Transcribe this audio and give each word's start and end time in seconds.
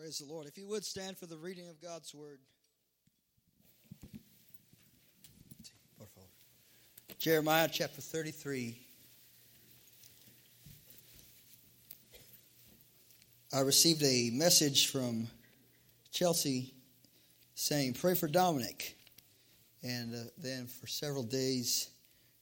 Praise 0.00 0.20
the 0.26 0.32
Lord. 0.32 0.46
If 0.46 0.56
you 0.56 0.66
would 0.68 0.82
stand 0.82 1.18
for 1.18 1.26
the 1.26 1.36
reading 1.36 1.68
of 1.68 1.78
God's 1.82 2.14
word. 2.14 2.38
Jeremiah 7.18 7.68
chapter 7.70 8.00
33. 8.00 8.78
I 13.52 13.60
received 13.60 14.02
a 14.02 14.30
message 14.32 14.86
from 14.86 15.28
Chelsea 16.12 16.72
saying, 17.54 17.92
Pray 17.92 18.14
for 18.14 18.26
Dominic. 18.26 18.96
And 19.82 20.14
uh, 20.14 20.30
then 20.38 20.66
for 20.66 20.86
several 20.86 21.24
days, 21.24 21.90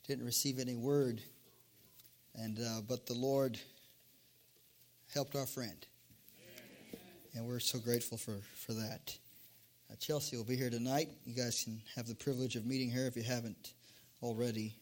didn't 0.07 0.25
receive 0.25 0.61
any 0.61 0.77
word. 0.77 1.21
And, 2.37 2.57
uh, 2.61 2.83
but 2.89 3.07
the 3.07 3.15
Lord 3.15 3.59
helped 5.13 5.35
our 5.35 5.47
friend. 5.47 5.85
And 7.39 7.47
we're 7.47 7.61
so 7.61 7.79
grateful 7.79 8.19
for, 8.19 8.35
for 8.57 8.73
that. 8.73 9.17
Uh, 9.89 9.95
Chelsea 10.01 10.37
will 10.37 10.43
be 10.43 10.57
here 10.57 10.71
tonight. 10.71 11.09
You 11.25 11.37
guys 11.37 11.63
can 11.63 11.81
have 11.95 12.09
the 12.09 12.15
privilege 12.17 12.57
of 12.57 12.67
meeting 12.67 12.91
her 12.91 13.07
if 13.07 13.15
you 13.15 13.23
haven't 13.23 13.75
already. 14.21 14.75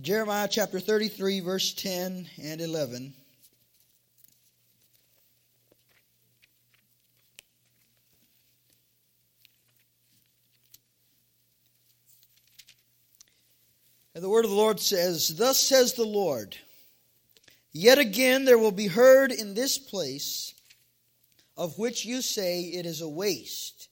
Jeremiah 0.00 0.48
chapter 0.50 0.80
33, 0.80 1.40
verse 1.40 1.74
10 1.74 2.26
and 2.42 2.60
11. 2.62 3.12
And 14.14 14.24
the 14.24 14.30
word 14.30 14.46
of 14.46 14.50
the 14.50 14.56
Lord 14.56 14.80
says, 14.80 15.36
Thus 15.36 15.60
says 15.60 15.92
the 15.92 16.06
Lord, 16.06 16.56
Yet 17.78 17.98
again 17.98 18.46
there 18.46 18.56
will 18.56 18.72
be 18.72 18.86
heard 18.86 19.30
in 19.30 19.52
this 19.52 19.76
place, 19.76 20.54
of 21.58 21.78
which 21.78 22.06
you 22.06 22.22
say 22.22 22.62
it 22.62 22.86
is 22.86 23.02
a 23.02 23.08
waste, 23.08 23.88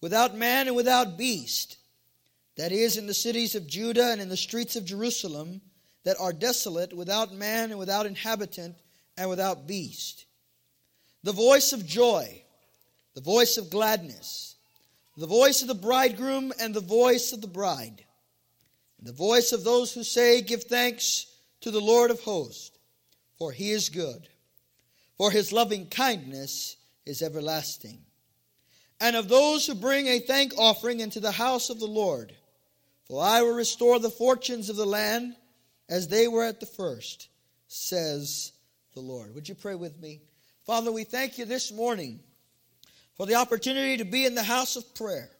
without 0.00 0.36
man 0.36 0.66
and 0.66 0.74
without 0.74 1.16
beast, 1.16 1.76
that 2.56 2.72
is, 2.72 2.96
in 2.96 3.06
the 3.06 3.14
cities 3.14 3.54
of 3.54 3.68
Judah 3.68 4.10
and 4.10 4.20
in 4.20 4.28
the 4.28 4.36
streets 4.36 4.74
of 4.74 4.84
Jerusalem, 4.84 5.60
that 6.02 6.16
are 6.18 6.32
desolate, 6.32 6.92
without 6.92 7.32
man 7.32 7.70
and 7.70 7.78
without 7.78 8.06
inhabitant 8.06 8.74
and 9.16 9.30
without 9.30 9.68
beast. 9.68 10.26
The 11.22 11.30
voice 11.30 11.72
of 11.72 11.86
joy, 11.86 12.42
the 13.14 13.20
voice 13.20 13.56
of 13.56 13.70
gladness, 13.70 14.56
the 15.16 15.28
voice 15.28 15.62
of 15.62 15.68
the 15.68 15.74
bridegroom 15.76 16.52
and 16.58 16.74
the 16.74 16.80
voice 16.80 17.32
of 17.32 17.40
the 17.40 17.46
bride 17.46 18.04
the 19.00 19.12
voice 19.12 19.52
of 19.52 19.64
those 19.64 19.92
who 19.92 20.02
say, 20.02 20.40
Give 20.40 20.64
thanks 20.64 21.26
to 21.64 21.70
the 21.70 21.80
Lord 21.80 22.10
of 22.10 22.20
hosts, 22.20 22.72
for 23.38 23.50
he 23.50 23.70
is 23.70 23.88
good, 23.88 24.28
for 25.16 25.30
his 25.30 25.50
loving 25.50 25.86
kindness 25.86 26.76
is 27.06 27.22
everlasting. 27.22 28.00
And 29.00 29.16
of 29.16 29.30
those 29.30 29.66
who 29.66 29.74
bring 29.74 30.06
a 30.06 30.18
thank 30.18 30.52
offering 30.58 31.00
into 31.00 31.20
the 31.20 31.32
house 31.32 31.70
of 31.70 31.80
the 31.80 31.86
Lord, 31.86 32.34
for 33.06 33.24
I 33.24 33.40
will 33.40 33.54
restore 33.54 33.98
the 33.98 34.10
fortunes 34.10 34.68
of 34.68 34.76
the 34.76 34.84
land 34.84 35.36
as 35.88 36.08
they 36.08 36.28
were 36.28 36.44
at 36.44 36.60
the 36.60 36.66
first, 36.66 37.28
says 37.66 38.52
the 38.92 39.00
Lord. 39.00 39.34
Would 39.34 39.48
you 39.48 39.54
pray 39.54 39.74
with 39.74 39.98
me? 39.98 40.20
Father, 40.66 40.92
we 40.92 41.04
thank 41.04 41.38
you 41.38 41.46
this 41.46 41.72
morning 41.72 42.20
for 43.16 43.24
the 43.24 43.36
opportunity 43.36 43.96
to 43.96 44.04
be 44.04 44.26
in 44.26 44.34
the 44.34 44.42
house 44.42 44.76
of 44.76 44.94
prayer. 44.94 45.30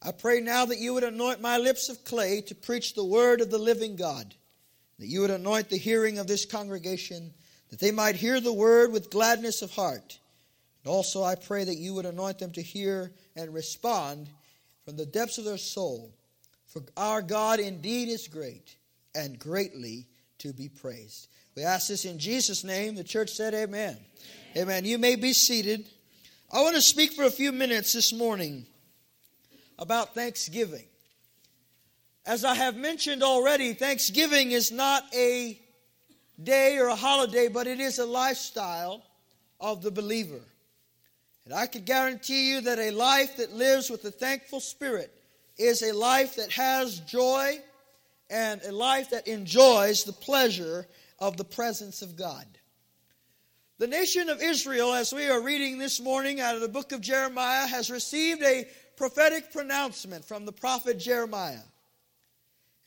I 0.00 0.12
pray 0.12 0.38
now 0.38 0.66
that 0.66 0.78
you 0.78 0.94
would 0.94 1.02
anoint 1.02 1.40
my 1.40 1.58
lips 1.58 1.88
of 1.88 2.04
clay 2.04 2.40
to 2.42 2.54
preach 2.54 2.94
the 2.94 3.04
word 3.04 3.40
of 3.40 3.50
the 3.50 3.58
living 3.58 3.96
God, 3.96 4.36
that 5.00 5.08
you 5.08 5.22
would 5.22 5.30
anoint 5.30 5.70
the 5.70 5.78
hearing 5.78 6.18
of 6.18 6.26
this 6.26 6.44
congregation, 6.44 7.32
that 7.70 7.80
they 7.80 7.90
might 7.90 8.16
hear 8.16 8.38
the 8.38 8.52
word 8.52 8.92
with 8.92 9.10
gladness 9.10 9.62
of 9.62 9.70
heart. 9.72 10.18
And 10.84 10.92
also 10.92 11.24
I 11.24 11.34
pray 11.34 11.64
that 11.64 11.78
you 11.78 11.94
would 11.94 12.04
anoint 12.04 12.38
them 12.38 12.52
to 12.52 12.62
hear 12.62 13.10
and 13.34 13.52
respond 13.52 14.28
from 14.84 14.96
the 14.96 15.06
depths 15.06 15.38
of 15.38 15.46
their 15.46 15.56
soul. 15.56 16.14
For 16.66 16.82
our 16.98 17.22
God 17.22 17.60
indeed 17.60 18.08
is 18.08 18.28
great 18.28 18.76
and 19.14 19.38
greatly 19.38 20.06
to 20.38 20.52
be 20.52 20.68
praised. 20.68 21.28
We 21.56 21.64
ask 21.64 21.88
this 21.88 22.04
in 22.04 22.18
Jesus' 22.18 22.62
name. 22.62 22.94
The 22.94 23.02
church 23.02 23.30
said, 23.30 23.54
Amen. 23.54 23.96
Amen. 24.54 24.62
amen. 24.62 24.84
You 24.84 24.98
may 24.98 25.16
be 25.16 25.32
seated. 25.32 25.86
I 26.52 26.60
want 26.60 26.76
to 26.76 26.82
speak 26.82 27.14
for 27.14 27.24
a 27.24 27.30
few 27.30 27.52
minutes 27.52 27.94
this 27.94 28.12
morning 28.12 28.66
about 29.78 30.14
Thanksgiving. 30.14 30.84
As 32.30 32.44
I 32.44 32.54
have 32.54 32.76
mentioned 32.76 33.24
already, 33.24 33.72
Thanksgiving 33.72 34.52
is 34.52 34.70
not 34.70 35.02
a 35.12 35.60
day 36.40 36.78
or 36.78 36.86
a 36.86 36.94
holiday, 36.94 37.48
but 37.48 37.66
it 37.66 37.80
is 37.80 37.98
a 37.98 38.06
lifestyle 38.06 39.02
of 39.58 39.82
the 39.82 39.90
believer. 39.90 40.40
And 41.44 41.52
I 41.52 41.66
can 41.66 41.82
guarantee 41.82 42.52
you 42.52 42.60
that 42.60 42.78
a 42.78 42.92
life 42.92 43.38
that 43.38 43.52
lives 43.52 43.90
with 43.90 44.04
a 44.04 44.12
thankful 44.12 44.60
spirit 44.60 45.12
is 45.58 45.82
a 45.82 45.92
life 45.92 46.36
that 46.36 46.52
has 46.52 47.00
joy 47.00 47.58
and 48.30 48.62
a 48.62 48.70
life 48.70 49.10
that 49.10 49.26
enjoys 49.26 50.04
the 50.04 50.12
pleasure 50.12 50.86
of 51.18 51.36
the 51.36 51.42
presence 51.42 52.00
of 52.00 52.14
God. 52.14 52.46
The 53.78 53.88
nation 53.88 54.28
of 54.28 54.40
Israel, 54.40 54.94
as 54.94 55.12
we 55.12 55.26
are 55.26 55.42
reading 55.42 55.78
this 55.78 56.00
morning 56.00 56.40
out 56.40 56.54
of 56.54 56.60
the 56.60 56.68
book 56.68 56.92
of 56.92 57.00
Jeremiah, 57.00 57.66
has 57.66 57.90
received 57.90 58.44
a 58.44 58.68
prophetic 58.96 59.52
pronouncement 59.52 60.24
from 60.24 60.44
the 60.44 60.52
prophet 60.52 60.96
Jeremiah. 61.00 61.62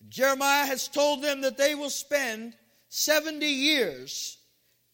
Jeremiah 0.09 0.66
has 0.66 0.88
told 0.88 1.22
them 1.22 1.41
that 1.41 1.58
they 1.58 1.75
will 1.75 1.90
spend 1.90 2.56
70 2.90 3.46
years 3.46 4.38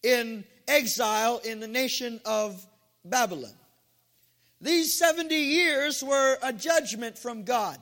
in 0.02 0.44
exile 0.68 1.40
in 1.44 1.60
the 1.60 1.68
nation 1.68 2.20
of 2.24 2.64
Babylon. 3.04 3.52
These 4.60 4.98
70 4.98 5.34
years 5.34 6.02
were 6.02 6.38
a 6.42 6.52
judgment 6.52 7.18
from 7.18 7.44
God. 7.44 7.78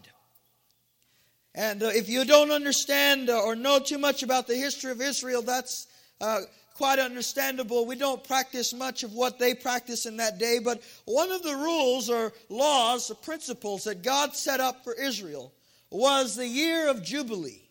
And 1.55 1.83
uh, 1.83 1.87
if 1.87 2.09
you 2.09 2.25
don't 2.25 2.50
understand 2.50 3.31
or 3.31 3.56
know 3.56 3.81
too 3.81 3.99
much 3.99 4.22
about 4.22 4.47
the 4.47 4.55
history 4.55 4.93
of 4.93 5.00
Israel, 5.00 5.43
that's 5.43 5.89
uh, 6.21 6.41
quite 6.75 7.00
understandable. 7.00 7.84
We 7.84 7.97
don't 7.97 8.22
practice 8.22 8.72
much 8.72 9.03
of 9.03 9.12
what 9.12 9.41
they 9.41 9.55
practice 9.55 10.06
in 10.06 10.16
that 10.19 10.39
day, 10.39 10.60
but 10.62 10.83
one 11.05 11.33
of 11.33 11.43
the 11.43 11.56
rules 11.56 12.09
or 12.09 12.33
laws 12.49 13.10
or 13.10 13.16
principles 13.16 13.84
that 13.84 14.03
God 14.03 14.37
set 14.37 14.60
up 14.60 14.84
for 14.84 14.95
Israel 14.95 15.53
was 15.91 16.37
the 16.37 16.47
year 16.47 16.88
of 16.88 17.03
Jubilee. 17.03 17.62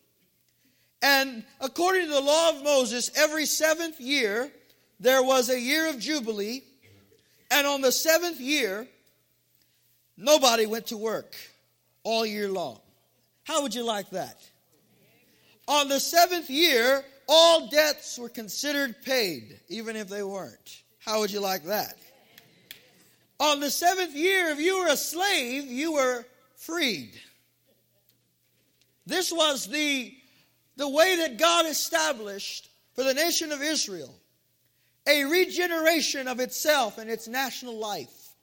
And 1.02 1.44
according 1.60 2.06
to 2.06 2.12
the 2.12 2.20
law 2.20 2.50
of 2.50 2.64
Moses, 2.64 3.10
every 3.16 3.46
seventh 3.46 4.00
year 4.00 4.50
there 5.00 5.22
was 5.22 5.48
a 5.48 5.60
year 5.60 5.88
of 5.88 5.98
Jubilee, 5.98 6.62
and 7.50 7.66
on 7.66 7.80
the 7.80 7.92
seventh 7.92 8.40
year, 8.40 8.86
nobody 10.16 10.66
went 10.66 10.88
to 10.88 10.96
work 10.96 11.36
all 12.02 12.26
year 12.26 12.50
long. 12.50 12.80
How 13.44 13.62
would 13.62 13.74
you 13.74 13.84
like 13.84 14.10
that? 14.10 14.42
On 15.68 15.88
the 15.88 16.00
seventh 16.00 16.50
year, 16.50 17.04
all 17.28 17.68
debts 17.68 18.18
were 18.18 18.28
considered 18.28 19.02
paid, 19.02 19.60
even 19.68 19.96
if 19.96 20.08
they 20.08 20.22
weren't. 20.22 20.82
How 20.98 21.20
would 21.20 21.30
you 21.30 21.40
like 21.40 21.64
that? 21.64 21.94
On 23.38 23.60
the 23.60 23.70
seventh 23.70 24.16
year, 24.16 24.48
if 24.48 24.58
you 24.58 24.80
were 24.80 24.88
a 24.88 24.96
slave, 24.96 25.66
you 25.66 25.92
were 25.92 26.26
freed. 26.56 27.12
This 29.08 29.32
was 29.32 29.66
the, 29.66 30.14
the 30.76 30.88
way 30.88 31.16
that 31.16 31.38
God 31.38 31.64
established 31.64 32.68
for 32.94 33.04
the 33.04 33.14
nation 33.14 33.52
of 33.52 33.62
Israel 33.62 34.14
a 35.08 35.24
regeneration 35.24 36.28
of 36.28 36.38
itself 36.38 36.98
and 36.98 37.08
its 37.08 37.26
national 37.26 37.78
life. 37.78 38.34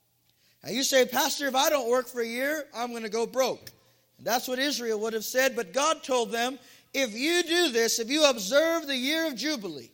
Now 0.64 0.72
you 0.72 0.82
say, 0.82 1.06
Pastor, 1.06 1.46
if 1.46 1.54
I 1.54 1.70
don't 1.70 1.88
work 1.88 2.08
for 2.08 2.22
a 2.22 2.28
year, 2.28 2.66
I'm 2.76 2.90
going 2.90 3.04
to 3.04 3.10
go 3.10 3.28
broke. 3.28 3.70
And 4.18 4.26
that's 4.26 4.48
what 4.48 4.58
Israel 4.58 5.00
would 5.02 5.14
have 5.14 5.24
said, 5.24 5.56
but 5.56 5.72
God 5.72 6.02
told 6.02 6.32
them 6.32 6.58
if 6.96 7.14
you 7.14 7.44
do 7.44 7.70
this, 7.70 8.00
if 8.00 8.10
you 8.10 8.26
observe 8.26 8.88
the 8.88 8.98
year 8.98 9.28
of 9.28 9.36
Jubilee, 9.36 9.92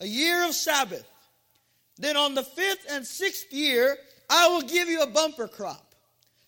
a 0.00 0.06
year 0.06 0.46
of 0.46 0.54
Sabbath, 0.54 1.10
then 1.98 2.16
on 2.16 2.36
the 2.36 2.44
fifth 2.44 2.86
and 2.88 3.04
sixth 3.04 3.52
year, 3.52 3.96
I 4.30 4.46
will 4.46 4.62
give 4.62 4.88
you 4.88 5.02
a 5.02 5.08
bumper 5.08 5.48
crop. 5.48 5.96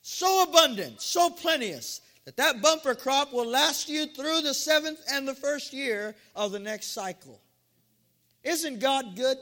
So 0.02 0.44
abundant, 0.44 1.00
so 1.00 1.30
plenteous, 1.30 2.00
that 2.24 2.36
that 2.36 2.62
bumper 2.62 2.94
crop 2.94 3.32
will 3.32 3.46
last 3.46 3.88
you 3.88 4.06
through 4.06 4.40
the 4.40 4.54
seventh 4.54 5.00
and 5.10 5.28
the 5.28 5.34
first 5.34 5.72
year 5.72 6.14
of 6.34 6.52
the 6.52 6.58
next 6.58 6.92
cycle. 6.92 7.40
Isn't 8.42 8.80
God 8.80 9.16
good? 9.16 9.36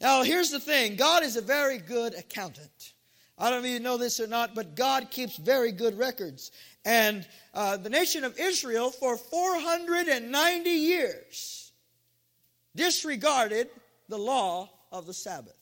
Now, 0.00 0.22
here's 0.22 0.50
the 0.50 0.60
thing 0.60 0.96
God 0.96 1.22
is 1.22 1.36
a 1.36 1.42
very 1.42 1.78
good 1.78 2.14
accountant. 2.14 2.94
I 3.36 3.50
don't 3.50 3.62
know 3.62 3.68
if 3.68 3.74
you 3.74 3.80
know 3.80 3.96
this 3.96 4.18
or 4.18 4.26
not, 4.26 4.54
but 4.54 4.74
God 4.74 5.10
keeps 5.10 5.36
very 5.36 5.70
good 5.70 5.96
records. 5.96 6.50
And 6.84 7.26
uh, 7.54 7.76
the 7.76 7.90
nation 7.90 8.24
of 8.24 8.38
Israel, 8.38 8.90
for 8.90 9.16
490 9.16 10.70
years, 10.70 11.72
disregarded 12.74 13.68
the 14.08 14.18
law 14.18 14.70
of 14.90 15.06
the 15.06 15.14
Sabbath. 15.14 15.56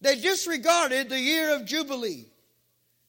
They 0.00 0.16
disregarded 0.16 1.08
the 1.08 1.18
year 1.18 1.54
of 1.54 1.64
Jubilee. 1.64 2.26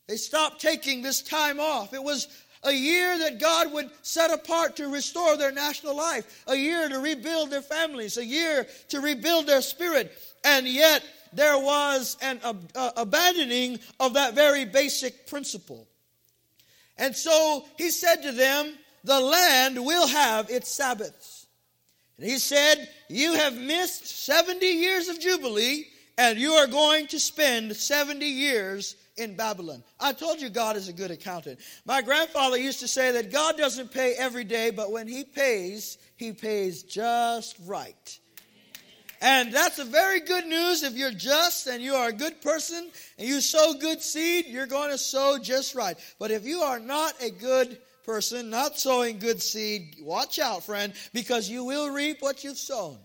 They 0.07 0.18
stopped 0.18 0.62
taking 0.62 1.02
this 1.02 1.22
time 1.22 1.60
off. 1.60 1.94
It 1.94 2.04
was 2.04 2.28
a 2.63 2.72
year 2.72 3.18
that 3.19 3.40
God 3.40 3.72
would 3.74 3.90
set 4.02 4.31
apart 4.31 4.75
to 4.78 4.88
restore 4.88 5.38
their 5.38 5.52
national 5.52 5.96
life, 5.96 6.44
a 6.48 6.56
year 6.56 6.90
to 6.90 7.00
rebuild 7.00 7.52
their 7.52 7.62
families, 7.62 8.18
a 8.18 8.25
year 8.25 8.68
to 8.90 9.00
rebuild 9.02 9.48
their 9.48 9.62
spirit. 9.62 10.12
And 10.44 10.68
yet, 10.68 11.04
there 11.34 11.57
was 11.57 12.18
an 12.22 12.40
uh, 12.44 12.92
abandoning 12.96 13.80
of 14.00 14.13
that 14.13 14.36
very 14.36 14.66
basic 14.66 15.28
principle. 15.28 15.88
And 16.98 17.16
so 17.16 17.66
he 17.78 17.90
said 17.90 18.22
to 18.24 18.31
them, 18.31 18.74
The 19.04 19.19
land 19.19 19.84
will 19.84 20.08
have 20.08 20.50
its 20.50 20.72
Sabbaths. 20.72 21.48
And 22.18 22.25
he 22.25 22.38
said, 22.38 22.90
You 23.10 23.34
have 23.34 23.58
missed 23.58 24.08
70 24.08 24.66
years 24.66 25.10
of 25.10 25.19
Jubilee, 25.19 25.88
and 26.18 26.40
you 26.40 26.54
are 26.54 26.68
going 26.68 27.08
to 27.08 27.19
spend 27.19 27.75
70 27.75 28.25
years 28.25 28.96
in 29.17 29.35
Babylon. 29.35 29.83
I 30.00 30.13
told 30.13 30.41
you 30.41 30.50
God 30.50 30.75
is 30.75 30.89
a 30.89 30.94
good 30.94 31.12
accountant. 31.12 31.59
My 31.85 32.01
grandfather 32.01 32.57
used 32.57 32.81
to 32.81 32.88
say 32.88 33.12
that 33.13 33.31
God 33.31 33.57
doesn't 33.57 33.91
pay 33.91 34.13
every 34.13 34.44
day, 34.44 34.71
but 34.71 34.91
when 34.91 35.07
he 35.07 35.23
pays, 35.23 35.97
he 36.15 36.31
pays 36.31 36.83
just 36.83 37.56
right. 37.65 38.19
And 39.21 39.53
that's 39.53 39.79
a 39.79 39.85
very 39.85 40.19
good 40.19 40.45
news 40.45 40.83
if 40.83 40.94
you're 40.94 41.12
just 41.12 41.67
and 41.67 41.81
you 41.81 41.95
are 41.95 42.09
a 42.09 42.13
good 42.13 42.41
person 42.41 42.89
and 43.17 43.27
you 43.27 43.41
sow 43.41 43.73
good 43.73 44.01
seed, 44.01 44.45
you're 44.47 44.67
going 44.67 44.91
to 44.91 44.97
sow 44.97 45.38
just 45.41 45.73
right. 45.73 45.97
But 46.19 46.31
if 46.31 46.45
you 46.45 46.62
are 46.62 46.79
not 46.79 47.13
a 47.21 47.31
good 47.31 47.77
person, 48.06 48.50
not 48.50 48.77
sowing 48.77 49.17
good 49.17 49.41
seed, 49.41 49.95
watch 50.01 50.38
out, 50.38 50.63
friend, 50.63 50.94
because 51.13 51.50
you 51.50 51.63
will 51.63 51.89
reap 51.89 52.21
what 52.21 52.44
you've 52.44 52.57
sown. 52.57 52.97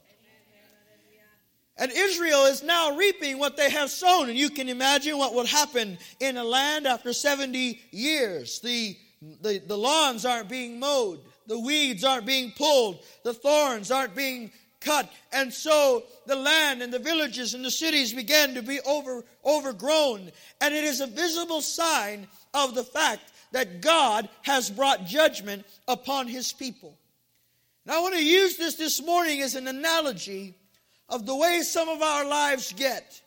And 1.80 1.90
Israel 1.90 2.44
is 2.44 2.62
now 2.62 2.94
reaping 2.94 3.38
what 3.38 3.56
they 3.56 3.70
have 3.70 3.90
sown. 3.90 4.28
And 4.28 4.38
you 4.38 4.50
can 4.50 4.68
imagine 4.68 5.16
what 5.16 5.34
will 5.34 5.46
happen 5.46 5.96
in 6.20 6.36
a 6.36 6.44
land 6.44 6.86
after 6.86 7.14
70 7.14 7.80
years. 7.90 8.60
The, 8.60 8.96
the, 9.40 9.62
the 9.66 9.78
lawns 9.78 10.26
aren't 10.26 10.50
being 10.50 10.78
mowed, 10.78 11.20
the 11.46 11.58
weeds 11.58 12.04
aren't 12.04 12.26
being 12.26 12.52
pulled, 12.52 13.02
the 13.24 13.32
thorns 13.32 13.90
aren't 13.90 14.14
being 14.14 14.52
cut. 14.80 15.10
And 15.32 15.52
so 15.52 16.04
the 16.26 16.36
land 16.36 16.82
and 16.82 16.92
the 16.92 16.98
villages 16.98 17.54
and 17.54 17.64
the 17.64 17.70
cities 17.70 18.12
began 18.12 18.54
to 18.54 18.62
be 18.62 18.80
over, 18.80 19.24
overgrown. 19.44 20.30
And 20.60 20.74
it 20.74 20.84
is 20.84 21.00
a 21.00 21.06
visible 21.06 21.62
sign 21.62 22.28
of 22.52 22.74
the 22.74 22.84
fact 22.84 23.32
that 23.52 23.80
God 23.80 24.28
has 24.42 24.68
brought 24.68 25.06
judgment 25.06 25.64
upon 25.88 26.28
his 26.28 26.52
people. 26.52 26.98
Now, 27.86 27.98
I 27.98 28.02
want 28.02 28.14
to 28.16 28.24
use 28.24 28.58
this 28.58 28.74
this 28.74 29.02
morning 29.02 29.40
as 29.40 29.54
an 29.54 29.66
analogy 29.66 30.54
of 31.10 31.26
the 31.26 31.36
way 31.36 31.60
some 31.62 31.88
of 31.88 32.00
our 32.00 32.24
lives 32.24 32.72
get. 32.72 33.20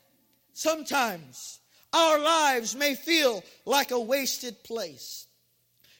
Sometimes 0.53 1.59
our 1.91 2.19
lives 2.19 2.75
may 2.75 2.95
feel 2.95 3.43
like 3.65 3.91
a 3.91 3.99
wasted 3.99 4.63
place. 4.63 5.27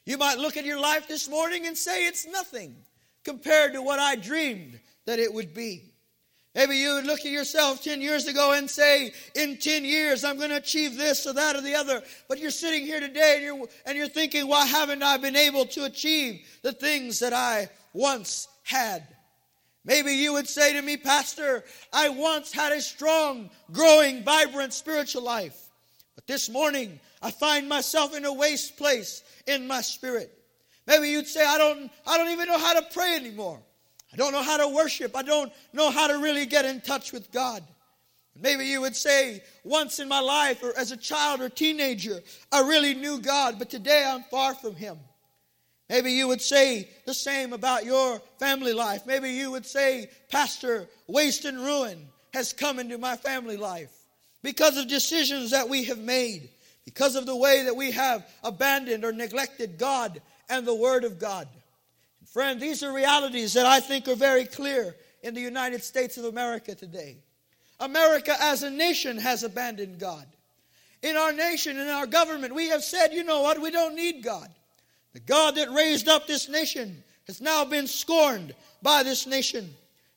You 0.06 0.18
might 0.18 0.39
look 0.39 0.57
at 0.57 0.65
your 0.65 0.80
life 0.80 1.07
this 1.07 1.30
morning 1.30 1.65
and 1.65 1.77
say 1.77 2.07
it's 2.07 2.25
nothing 2.25 2.75
compared 3.24 3.74
to 3.74 3.81
what 3.81 4.00
I 4.00 4.15
dreamed 4.15 4.80
that 5.06 5.19
it 5.19 5.33
would 5.33 5.53
be. 5.53 5.94
Maybe 6.56 6.77
you 6.77 6.94
would 6.95 7.06
look 7.06 7.21
at 7.21 7.31
yourself 7.31 7.83
10 7.83 8.00
years 8.00 8.27
ago 8.27 8.53
and 8.53 8.69
say, 8.69 9.12
in 9.33 9.57
10 9.57 9.85
years, 9.85 10.24
I'm 10.24 10.38
going 10.38 10.51
to 10.51 10.57
achieve 10.57 10.97
this 10.97 11.25
or 11.25 11.33
that 11.33 11.56
or 11.56 11.62
the 11.62 11.74
other. 11.74 12.03
But 12.30 12.38
you're 12.38 12.51
sitting 12.51 12.85
here 12.85 13.00
today 13.00 13.35
and 13.38 13.44
you're, 13.44 13.68
and 13.88 13.97
you're 13.97 14.07
thinking, 14.07 14.47
why 14.47 14.65
haven't 14.65 15.01
I 15.01 15.18
been 15.18 15.35
able 15.35 15.65
to 15.68 15.85
achieve 15.85 16.45
the 16.62 16.71
things 16.71 17.19
that 17.19 17.33
I 17.33 17.69
once 17.94 18.47
had? 18.63 19.03
Maybe 19.85 20.13
you 20.13 20.33
would 20.33 20.47
say 20.47 20.74
to 20.74 20.81
me, 20.81 20.95
Pastor, 20.97 21.63
I 21.91 22.09
once 22.09 22.53
had 22.53 22.71
a 22.71 22.81
strong, 22.81 23.50
growing, 23.71 24.24
vibrant 24.24 24.74
spiritual 24.74 25.24
life. 25.24 25.69
But 26.15 26.25
this 26.25 26.50
morning, 26.50 27.00
I 27.21 27.31
find 27.31 27.68
myself 27.68 28.15
in 28.15 28.24
a 28.25 28.33
waste 28.33 28.77
place 28.77 29.24
in 29.45 29.68
my 29.68 29.81
spirit. 29.81 30.31
Maybe 30.88 31.09
you'd 31.09 31.27
say, 31.27 31.45
I 31.45 31.57
don't, 31.57 31.91
I 32.07 32.18
don't 32.18 32.31
even 32.31 32.47
know 32.47 32.57
how 32.57 32.80
to 32.80 32.85
pray 32.94 33.15
anymore. 33.15 33.59
I 34.13 34.15
don't 34.15 34.31
know 34.31 34.44
how 34.44 34.57
to 34.57 34.68
worship. 34.68 35.15
I 35.15 35.24
don't 35.24 35.51
know 35.74 35.89
how 35.89 36.07
to 36.07 36.19
really 36.19 36.45
get 36.45 36.65
in 36.65 36.81
touch 36.81 37.12
with 37.12 37.31
God. 37.31 37.63
Maybe 38.39 38.65
you 38.65 38.81
would 38.81 38.95
say, 38.95 39.44
once 39.63 40.00
in 40.00 40.07
my 40.07 40.19
life, 40.19 40.63
or 40.63 40.77
as 40.77 40.91
a 40.91 40.97
child 40.97 41.41
or 41.41 41.50
teenager, 41.50 42.19
I 42.51 42.62
really 42.62 42.94
knew 42.94 43.19
God, 43.19 43.59
but 43.59 43.69
today 43.69 44.03
I'm 44.06 44.24
far 44.24 44.56
from 44.56 44.75
Him. 44.75 44.97
Maybe 45.89 46.12
you 46.12 46.27
would 46.27 46.41
say 46.41 46.89
the 47.06 47.13
same 47.13 47.53
about 47.53 47.85
your 47.85 48.21
family 48.39 48.74
life. 48.74 49.06
Maybe 49.06 49.31
you 49.31 49.51
would 49.51 49.65
say, 49.65 50.09
Pastor, 50.31 50.88
waste 51.07 51.45
and 51.45 51.57
ruin 51.59 52.07
has 52.33 52.53
come 52.53 52.80
into 52.80 52.97
my 52.97 53.15
family 53.15 53.57
life 53.57 53.91
because 54.41 54.77
of 54.77 54.88
decisions 54.88 55.51
that 55.51 55.69
we 55.69 55.83
have 55.85 56.00
made, 56.00 56.50
because 56.85 57.15
of 57.15 57.25
the 57.25 57.35
way 57.35 57.63
that 57.63 57.75
we 57.75 57.91
have 57.91 58.25
abandoned 58.44 59.06
or 59.06 59.12
neglected 59.12 59.77
God 59.77 60.21
and 60.50 60.65
the 60.65 60.75
Word 60.75 61.03
of 61.03 61.19
God. 61.19 61.47
Friend, 62.25 62.59
these 62.59 62.81
are 62.81 62.91
realities 62.91 63.53
that 63.53 63.65
I 63.65 63.80
think 63.80 64.07
are 64.07 64.15
very 64.15 64.45
clear 64.45 64.95
in 65.21 65.33
the 65.33 65.41
United 65.41 65.83
States 65.83 66.18
of 66.18 66.25
America 66.25 66.74
today. 66.75 67.18
America 67.80 68.35
as 68.39 68.63
a 68.63 68.69
nation 68.69 69.18
has 69.18 69.44
abandoned 69.44 70.00
God. 70.00 70.25
In 71.01 71.18
our 71.18 71.33
nation, 71.33 71.77
in 71.77 71.89
our 71.89 72.07
government, 72.07 72.56
we 72.56 72.69
have 72.69 72.83
said, 72.83 73.13
you 73.13 73.24
know 73.24 73.41
what, 73.41 73.62
we 73.62 73.71
don't 73.71 73.95
need 73.95 74.24
God. 74.24 74.50
The 75.13 75.19
God 75.19 75.56
that 75.56 75.71
raised 75.71 76.07
up 76.07 76.27
this 76.27 76.50
nation 76.50 77.04
has 77.27 77.39
now 77.39 77.63
been 77.65 77.88
scorned 77.88 78.54
by 78.81 79.04
this 79.04 79.27
nation. 79.27 79.69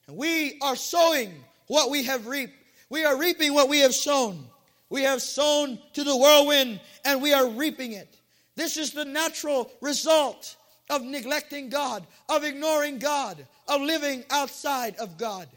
And 0.07 0.17
we 0.17 0.59
are 0.61 0.77
sowing 0.77 1.33
what 1.67 1.91
we 1.91 2.05
have 2.05 2.27
reaped. 2.27 2.55
We 2.89 3.05
are 3.05 3.19
reaping 3.19 3.53
what 3.53 3.69
we 3.69 3.81
have 3.81 3.95
sown. 3.95 4.45
We 4.89 5.03
have 5.03 5.21
sown 5.21 5.79
to 5.95 6.05
the 6.05 6.17
whirlwind 6.17 6.81
and 7.05 7.21
we 7.21 7.33
are 7.33 7.49
reaping 7.49 7.93
it. 7.93 8.17
This 8.55 8.77
is 8.77 8.93
the 8.93 9.05
natural 9.05 9.71
result 9.81 10.57
of 10.89 11.03
neglecting 11.03 11.69
God, 11.69 12.07
of 12.29 12.45
ignoring 12.45 12.99
God, 12.99 13.45
of 13.69 13.83
living 13.83 14.25
outside 14.31 14.97
of 14.97 15.19
God. 15.19 15.49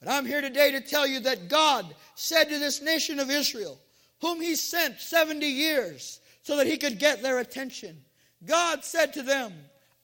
But 0.00 0.10
I'm 0.10 0.24
here 0.24 0.40
today 0.40 0.70
to 0.72 0.80
tell 0.80 1.06
you 1.06 1.20
that 1.20 1.48
God 1.48 1.86
said 2.14 2.44
to 2.44 2.58
this 2.58 2.80
nation 2.80 3.18
of 3.18 3.30
Israel, 3.30 3.78
whom 4.20 4.40
He 4.40 4.54
sent 4.54 5.00
70 5.00 5.44
years 5.44 6.20
so 6.42 6.56
that 6.56 6.66
He 6.66 6.78
could 6.78 6.98
get 6.98 7.22
their 7.22 7.40
attention, 7.40 7.96
God 8.44 8.84
said 8.84 9.12
to 9.14 9.22
them, 9.22 9.52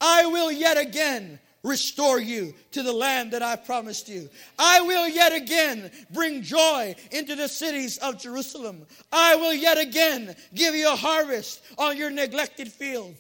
I 0.01 0.27
will 0.27 0.51
yet 0.51 0.79
again 0.79 1.39
restore 1.63 2.19
you 2.19 2.55
to 2.73 2.83
the 2.83 2.93
land 2.93 3.33
that 3.33 3.43
I 3.43 3.57
promised 3.57 4.09
you. 4.09 4.29
I 4.59 4.81
will 4.81 5.09
yet 5.09 5.33
again 5.33 5.91
bring 6.11 6.43
joy 6.43 6.95
into 7.13 7.37
the 7.37 7.49
cities 7.49 7.99
of 7.99 8.21
Jerusalem. 8.21 8.85
I 9.13 9.37
will 9.37 9.55
yet 9.55 9.79
again 9.79 10.35
give 10.55 10.75
you 10.75 10.93
a 10.93 10.97
harvest 10.97 11.63
on 11.79 11.97
your 11.97 12.11
neglected 12.11 12.73
field. 12.73 13.15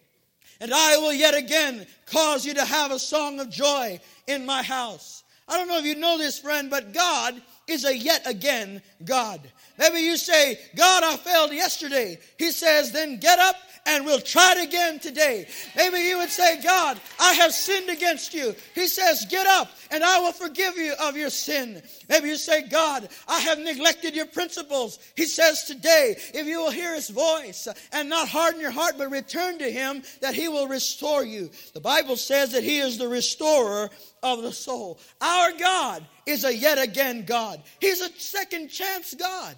And 0.61 0.73
I 0.73 0.97
will 0.99 1.12
yet 1.12 1.35
again 1.35 1.87
cause 2.06 2.44
you 2.44 2.55
to 2.55 2.64
have 2.64 2.91
a 2.91 2.99
song 2.99 3.41
of 3.41 3.50
joy 3.50 4.00
in 4.26 4.47
my 4.47 4.62
house. 4.62 5.23
I 5.49 5.56
don't 5.56 5.69
know 5.69 5.79
if 5.79 5.85
you 5.85 5.97
know 5.97 6.19
this, 6.19 6.38
friend, 6.38 6.70
but 6.70 6.93
God 6.93 7.41
is 7.66 7.85
a 7.85 7.97
yet 7.97 8.23
again 8.26 8.81
God. 9.04 9.40
Maybe 9.79 9.99
you 10.00 10.17
say, 10.17 10.59
God, 10.76 11.02
I 11.02 11.17
failed 11.17 11.52
yesterday. 11.52 12.19
He 12.38 12.52
says, 12.52 12.93
then 12.93 13.19
get 13.19 13.38
up 13.38 13.57
and 13.87 14.05
we'll 14.05 14.21
try 14.21 14.55
it 14.57 14.69
again 14.69 14.99
today. 15.00 15.47
Maybe 15.76 15.99
you 15.99 16.19
would 16.19 16.31
say, 16.31 16.62
God, 16.62 17.00
I 17.21 17.33
have 17.35 17.52
sinned 17.52 17.91
against 17.91 18.33
you. 18.33 18.55
He 18.75 18.87
says, 18.87 19.26
Get 19.29 19.47
up 19.47 19.71
and 19.91 20.05
I 20.05 20.21
will 20.21 20.33
forgive 20.33 20.76
you 20.76 20.95
of 21.00 21.17
your 21.17 21.31
sin. 21.31 21.83
Maybe 22.09 22.29
you 22.29 22.37
say, 22.37 22.69
God, 22.69 23.09
I 23.26 23.41
have 23.41 23.59
neglected 23.59 24.14
your 24.14 24.26
principles. 24.26 24.99
He 25.17 25.26
says 25.26 25.64
today, 25.64 26.17
if 26.33 26.47
you 26.47 26.59
will 26.59 26.71
hear 26.71 26.95
his 26.95 27.11
voice 27.11 27.67
and 27.93 28.09
not 28.09 28.29
harden 28.29 28.61
your 28.61 28.71
heart, 28.71 28.95
but 28.99 29.11
return 29.11 29.59
to 29.59 29.71
him, 29.71 30.02
that 30.21 30.35
he 30.35 30.49
will 30.49 30.69
restore 30.69 31.25
you. 31.25 31.50
The 31.75 31.81
Bible 31.81 32.17
says 32.17 32.52
that 32.52 32.62
he 32.62 32.79
is 32.79 32.99
the 32.99 33.09
restorer 33.09 33.91
of 34.23 34.43
the 34.43 34.52
soul. 34.52 34.99
Our 35.21 35.52
God 35.52 36.07
is 36.26 36.45
a 36.45 36.55
yet 36.55 36.79
again 36.79 37.25
God. 37.25 37.62
He's 37.81 38.00
a 38.00 38.11
second 38.19 38.69
chance 38.69 39.14
God. 39.14 39.57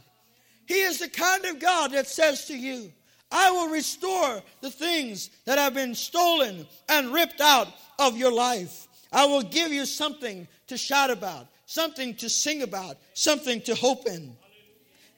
He 0.66 0.80
is 0.80 0.98
the 0.98 1.08
kind 1.08 1.44
of 1.44 1.60
God 1.60 1.92
that 1.92 2.06
says 2.06 2.46
to 2.46 2.56
you, 2.56 2.90
I 3.30 3.50
will 3.50 3.68
restore 3.68 4.42
the 4.60 4.70
things 4.70 5.30
that 5.44 5.58
have 5.58 5.74
been 5.74 5.94
stolen 5.94 6.66
and 6.88 7.12
ripped 7.12 7.40
out 7.40 7.68
of 7.98 8.16
your 8.16 8.32
life. 8.32 8.86
I 9.12 9.26
will 9.26 9.42
give 9.42 9.72
you 9.72 9.86
something 9.86 10.46
to 10.68 10.76
shout 10.76 11.10
about, 11.10 11.48
something 11.66 12.14
to 12.16 12.28
sing 12.28 12.62
about, 12.62 12.96
something 13.12 13.60
to 13.62 13.74
hope 13.74 14.06
in. 14.06 14.36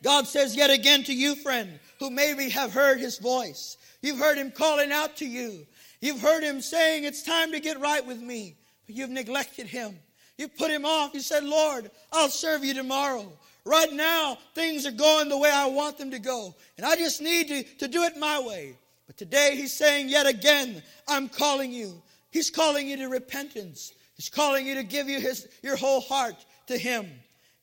God 0.02 0.26
says 0.26 0.56
yet 0.56 0.70
again 0.70 1.04
to 1.04 1.14
you, 1.14 1.34
friend, 1.36 1.78
who 1.98 2.10
maybe 2.10 2.50
have 2.50 2.72
heard 2.72 3.00
his 3.00 3.18
voice. 3.18 3.76
You've 4.02 4.18
heard 4.18 4.38
him 4.38 4.50
calling 4.50 4.92
out 4.92 5.16
to 5.16 5.26
you. 5.26 5.66
You've 6.00 6.20
heard 6.20 6.42
him 6.42 6.60
saying, 6.60 7.04
It's 7.04 7.22
time 7.22 7.52
to 7.52 7.60
get 7.60 7.80
right 7.80 8.04
with 8.04 8.20
me. 8.20 8.56
But 8.86 8.96
you've 8.96 9.10
neglected 9.10 9.66
him. 9.66 9.98
You 10.38 10.48
put 10.48 10.70
him 10.70 10.84
off. 10.84 11.14
You 11.14 11.20
said, 11.20 11.44
Lord, 11.44 11.90
I'll 12.12 12.28
serve 12.28 12.64
you 12.64 12.74
tomorrow. 12.74 13.32
Right 13.64 13.92
now, 13.92 14.38
things 14.54 14.86
are 14.86 14.92
going 14.92 15.28
the 15.28 15.38
way 15.38 15.50
I 15.50 15.66
want 15.66 15.98
them 15.98 16.10
to 16.12 16.18
go. 16.18 16.54
And 16.76 16.86
I 16.86 16.94
just 16.94 17.20
need 17.20 17.48
to, 17.48 17.62
to 17.78 17.88
do 17.88 18.02
it 18.04 18.16
my 18.16 18.38
way. 18.38 18.76
But 19.06 19.16
today, 19.16 19.56
he's 19.56 19.72
saying 19.72 20.08
yet 20.08 20.26
again, 20.26 20.82
I'm 21.08 21.28
calling 21.28 21.72
you. 21.72 22.00
He's 22.30 22.50
calling 22.50 22.86
you 22.86 22.96
to 22.98 23.08
repentance. 23.08 23.92
He's 24.14 24.28
calling 24.28 24.66
you 24.66 24.74
to 24.74 24.82
give 24.82 25.08
you 25.08 25.20
his, 25.20 25.48
your 25.62 25.76
whole 25.76 26.00
heart 26.00 26.36
to 26.66 26.76
him. 26.76 27.10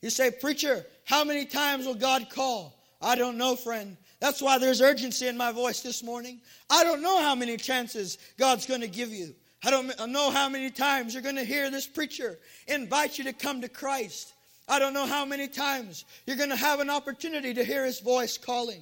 You 0.02 0.10
say, 0.10 0.32
Preacher, 0.32 0.86
how 1.06 1.24
many 1.24 1.46
times 1.46 1.86
will 1.86 1.96
God 1.96 2.30
call? 2.30 2.78
I 3.02 3.16
don't 3.16 3.38
know, 3.38 3.56
friend. 3.56 3.98
That's 4.20 4.42
why 4.42 4.58
there's 4.58 4.82
urgency 4.82 5.28
in 5.28 5.38
my 5.38 5.52
voice 5.52 5.82
this 5.82 6.04
morning. 6.04 6.40
I 6.70 6.84
don't 6.84 7.02
know 7.02 7.22
how 7.22 7.36
many 7.36 7.58
chances 7.58 8.18
God's 8.38 8.66
going 8.66 8.82
to 8.82 8.88
give 8.88 9.10
you. 9.10 9.36
I 9.64 9.72
don't 9.72 10.12
know 10.12 10.30
how 10.30 10.50
many 10.50 10.70
times 10.70 11.14
you're 11.14 11.24
going 11.24 11.38
to 11.38 11.46
hear 11.46 11.70
this 11.72 11.88
preacher 11.88 12.38
invite 12.68 13.18
you 13.18 13.24
to 13.26 13.34
come 13.34 13.62
to 13.62 13.70
Christ. 13.70 14.34
I 14.68 14.80
don't 14.80 14.94
know 14.94 15.06
how 15.06 15.26
many 15.26 15.48
times 15.48 16.06
you're 16.26 16.38
going 16.38 16.50
to 16.50 16.56
have 16.56 16.80
an 16.80 16.90
opportunity 16.90 17.54
to 17.54 17.64
hear 17.64 17.86
his 17.86 18.00
voice 18.00 18.38
calling. 18.38 18.82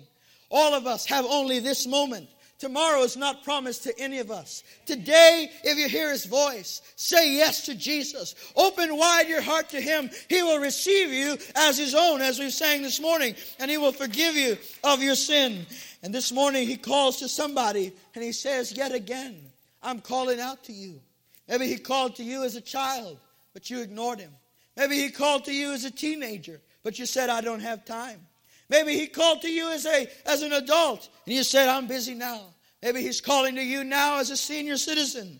All 0.49 0.73
of 0.73 0.87
us 0.87 1.05
have 1.05 1.25
only 1.25 1.59
this 1.59 1.87
moment. 1.87 2.27
Tomorrow 2.59 3.01
is 3.01 3.17
not 3.17 3.43
promised 3.43 3.83
to 3.83 3.99
any 3.99 4.19
of 4.19 4.29
us. 4.29 4.63
Today, 4.85 5.49
if 5.63 5.79
you 5.79 5.89
hear 5.89 6.11
his 6.11 6.25
voice, 6.25 6.83
say 6.95 7.35
yes 7.35 7.65
to 7.65 7.73
Jesus. 7.73 8.35
Open 8.55 8.95
wide 8.95 9.27
your 9.27 9.41
heart 9.41 9.69
to 9.69 9.81
him. 9.81 10.11
He 10.29 10.43
will 10.43 10.59
receive 10.59 11.11
you 11.11 11.39
as 11.55 11.79
his 11.79 11.95
own, 11.95 12.21
as 12.21 12.37
we 12.37 12.51
sang 12.51 12.83
this 12.83 13.01
morning, 13.01 13.33
and 13.59 13.71
he 13.71 13.77
will 13.77 13.91
forgive 13.91 14.35
you 14.35 14.57
of 14.83 15.01
your 15.01 15.15
sin. 15.15 15.65
And 16.03 16.13
this 16.13 16.31
morning, 16.31 16.67
he 16.67 16.77
calls 16.77 17.17
to 17.17 17.27
somebody 17.27 17.93
and 18.13 18.23
he 18.23 18.31
says, 18.31 18.77
Yet 18.77 18.93
again, 18.93 19.50
I'm 19.83 19.99
calling 19.99 20.39
out 20.39 20.63
to 20.65 20.73
you. 20.73 21.01
Maybe 21.47 21.67
he 21.67 21.77
called 21.77 22.15
to 22.15 22.23
you 22.23 22.43
as 22.43 22.55
a 22.55 22.61
child, 22.61 23.17
but 23.53 23.69
you 23.69 23.81
ignored 23.81 24.19
him. 24.19 24.31
Maybe 24.77 24.95
he 24.95 25.09
called 25.09 25.45
to 25.45 25.53
you 25.53 25.73
as 25.73 25.85
a 25.85 25.91
teenager, 25.91 26.61
but 26.83 26.97
you 26.97 27.05
said, 27.05 27.29
I 27.29 27.41
don't 27.41 27.59
have 27.59 27.83
time. 27.85 28.21
Maybe 28.69 28.97
he 28.97 29.07
called 29.07 29.41
to 29.41 29.51
you 29.51 29.69
as, 29.69 29.85
a, 29.85 30.07
as 30.25 30.43
an 30.43 30.53
adult, 30.53 31.09
and 31.25 31.35
you 31.35 31.43
said, 31.43 31.67
I'm 31.67 31.87
busy 31.87 32.15
now. 32.15 32.41
Maybe 32.81 33.01
he's 33.01 33.21
calling 33.21 33.55
to 33.55 33.63
you 33.63 33.83
now 33.83 34.19
as 34.19 34.29
a 34.29 34.37
senior 34.37 34.77
citizen 34.77 35.39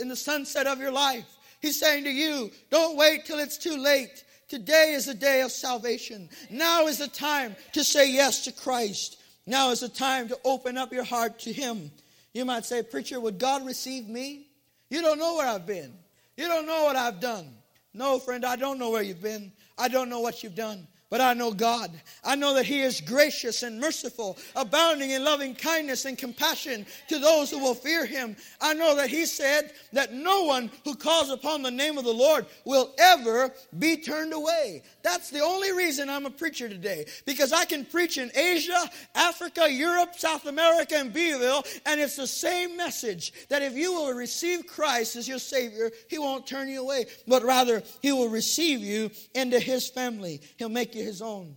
in 0.00 0.08
the 0.08 0.16
sunset 0.16 0.66
of 0.66 0.78
your 0.78 0.92
life. 0.92 1.26
He's 1.60 1.78
saying 1.78 2.04
to 2.04 2.10
you, 2.10 2.50
don't 2.70 2.96
wait 2.96 3.26
till 3.26 3.38
it's 3.38 3.58
too 3.58 3.76
late. 3.76 4.24
Today 4.48 4.92
is 4.92 5.06
the 5.06 5.14
day 5.14 5.42
of 5.42 5.52
salvation. 5.52 6.28
Now 6.48 6.86
is 6.86 6.98
the 6.98 7.08
time 7.08 7.54
to 7.72 7.84
say 7.84 8.10
yes 8.10 8.44
to 8.44 8.52
Christ. 8.52 9.20
Now 9.46 9.70
is 9.70 9.80
the 9.80 9.88
time 9.88 10.28
to 10.28 10.38
open 10.44 10.78
up 10.78 10.92
your 10.92 11.04
heart 11.04 11.38
to 11.40 11.52
Him. 11.52 11.90
You 12.32 12.44
might 12.44 12.64
say, 12.64 12.82
Preacher, 12.82 13.20
would 13.20 13.38
God 13.38 13.66
receive 13.66 14.08
me? 14.08 14.46
You 14.88 15.02
don't 15.02 15.18
know 15.18 15.36
where 15.36 15.48
I've 15.48 15.66
been. 15.66 15.92
You 16.36 16.48
don't 16.48 16.66
know 16.66 16.84
what 16.84 16.96
I've 16.96 17.20
done. 17.20 17.54
No, 17.92 18.18
friend, 18.18 18.44
I 18.44 18.56
don't 18.56 18.78
know 18.78 18.90
where 18.90 19.02
you've 19.02 19.22
been. 19.22 19.52
I 19.76 19.88
don't 19.88 20.08
know 20.08 20.20
what 20.20 20.42
you've 20.42 20.54
done. 20.54 20.86
But 21.10 21.20
I 21.20 21.34
know 21.34 21.52
God. 21.52 21.90
I 22.22 22.36
know 22.36 22.54
that 22.54 22.66
He 22.66 22.82
is 22.82 23.00
gracious 23.00 23.64
and 23.64 23.80
merciful, 23.80 24.38
abounding 24.54 25.10
in 25.10 25.24
loving 25.24 25.56
kindness 25.56 26.04
and 26.04 26.16
compassion 26.16 26.86
to 27.08 27.18
those 27.18 27.50
who 27.50 27.58
will 27.58 27.74
fear 27.74 28.06
Him. 28.06 28.36
I 28.60 28.74
know 28.74 28.94
that 28.94 29.10
He 29.10 29.26
said 29.26 29.72
that 29.92 30.12
no 30.12 30.44
one 30.44 30.70
who 30.84 30.94
calls 30.94 31.30
upon 31.30 31.62
the 31.62 31.70
name 31.70 31.98
of 31.98 32.04
the 32.04 32.12
Lord 32.12 32.46
will 32.64 32.94
ever 32.96 33.52
be 33.80 33.96
turned 33.96 34.32
away. 34.32 34.84
That's 35.02 35.30
the 35.30 35.40
only 35.40 35.72
reason 35.72 36.08
I'm 36.08 36.26
a 36.26 36.30
preacher 36.30 36.68
today, 36.68 37.06
because 37.26 37.52
I 37.52 37.64
can 37.64 37.84
preach 37.84 38.16
in 38.16 38.30
Asia, 38.36 38.88
Africa, 39.16 39.68
Europe, 39.68 40.14
South 40.16 40.46
America, 40.46 40.94
and 40.96 41.12
Beeville, 41.12 41.64
and 41.86 42.00
it's 42.00 42.16
the 42.16 42.26
same 42.26 42.76
message 42.76 43.32
that 43.48 43.62
if 43.62 43.74
you 43.74 43.92
will 43.92 44.12
receive 44.12 44.68
Christ 44.68 45.16
as 45.16 45.26
your 45.26 45.40
Savior, 45.40 45.90
He 46.08 46.18
won't 46.18 46.46
turn 46.46 46.68
you 46.68 46.82
away, 46.82 47.06
but 47.26 47.42
rather 47.42 47.82
He 48.00 48.12
will 48.12 48.28
receive 48.28 48.78
you 48.78 49.10
into 49.34 49.58
His 49.58 49.88
family. 49.88 50.40
He'll 50.56 50.68
make 50.68 50.94
you 51.00 51.06
his 51.06 51.22
own. 51.22 51.56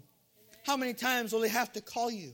How 0.66 0.78
many 0.78 0.94
times 0.94 1.34
will 1.34 1.44
he 1.44 1.50
have 1.50 1.72
to 1.74 1.82
call 1.82 2.10
you? 2.10 2.34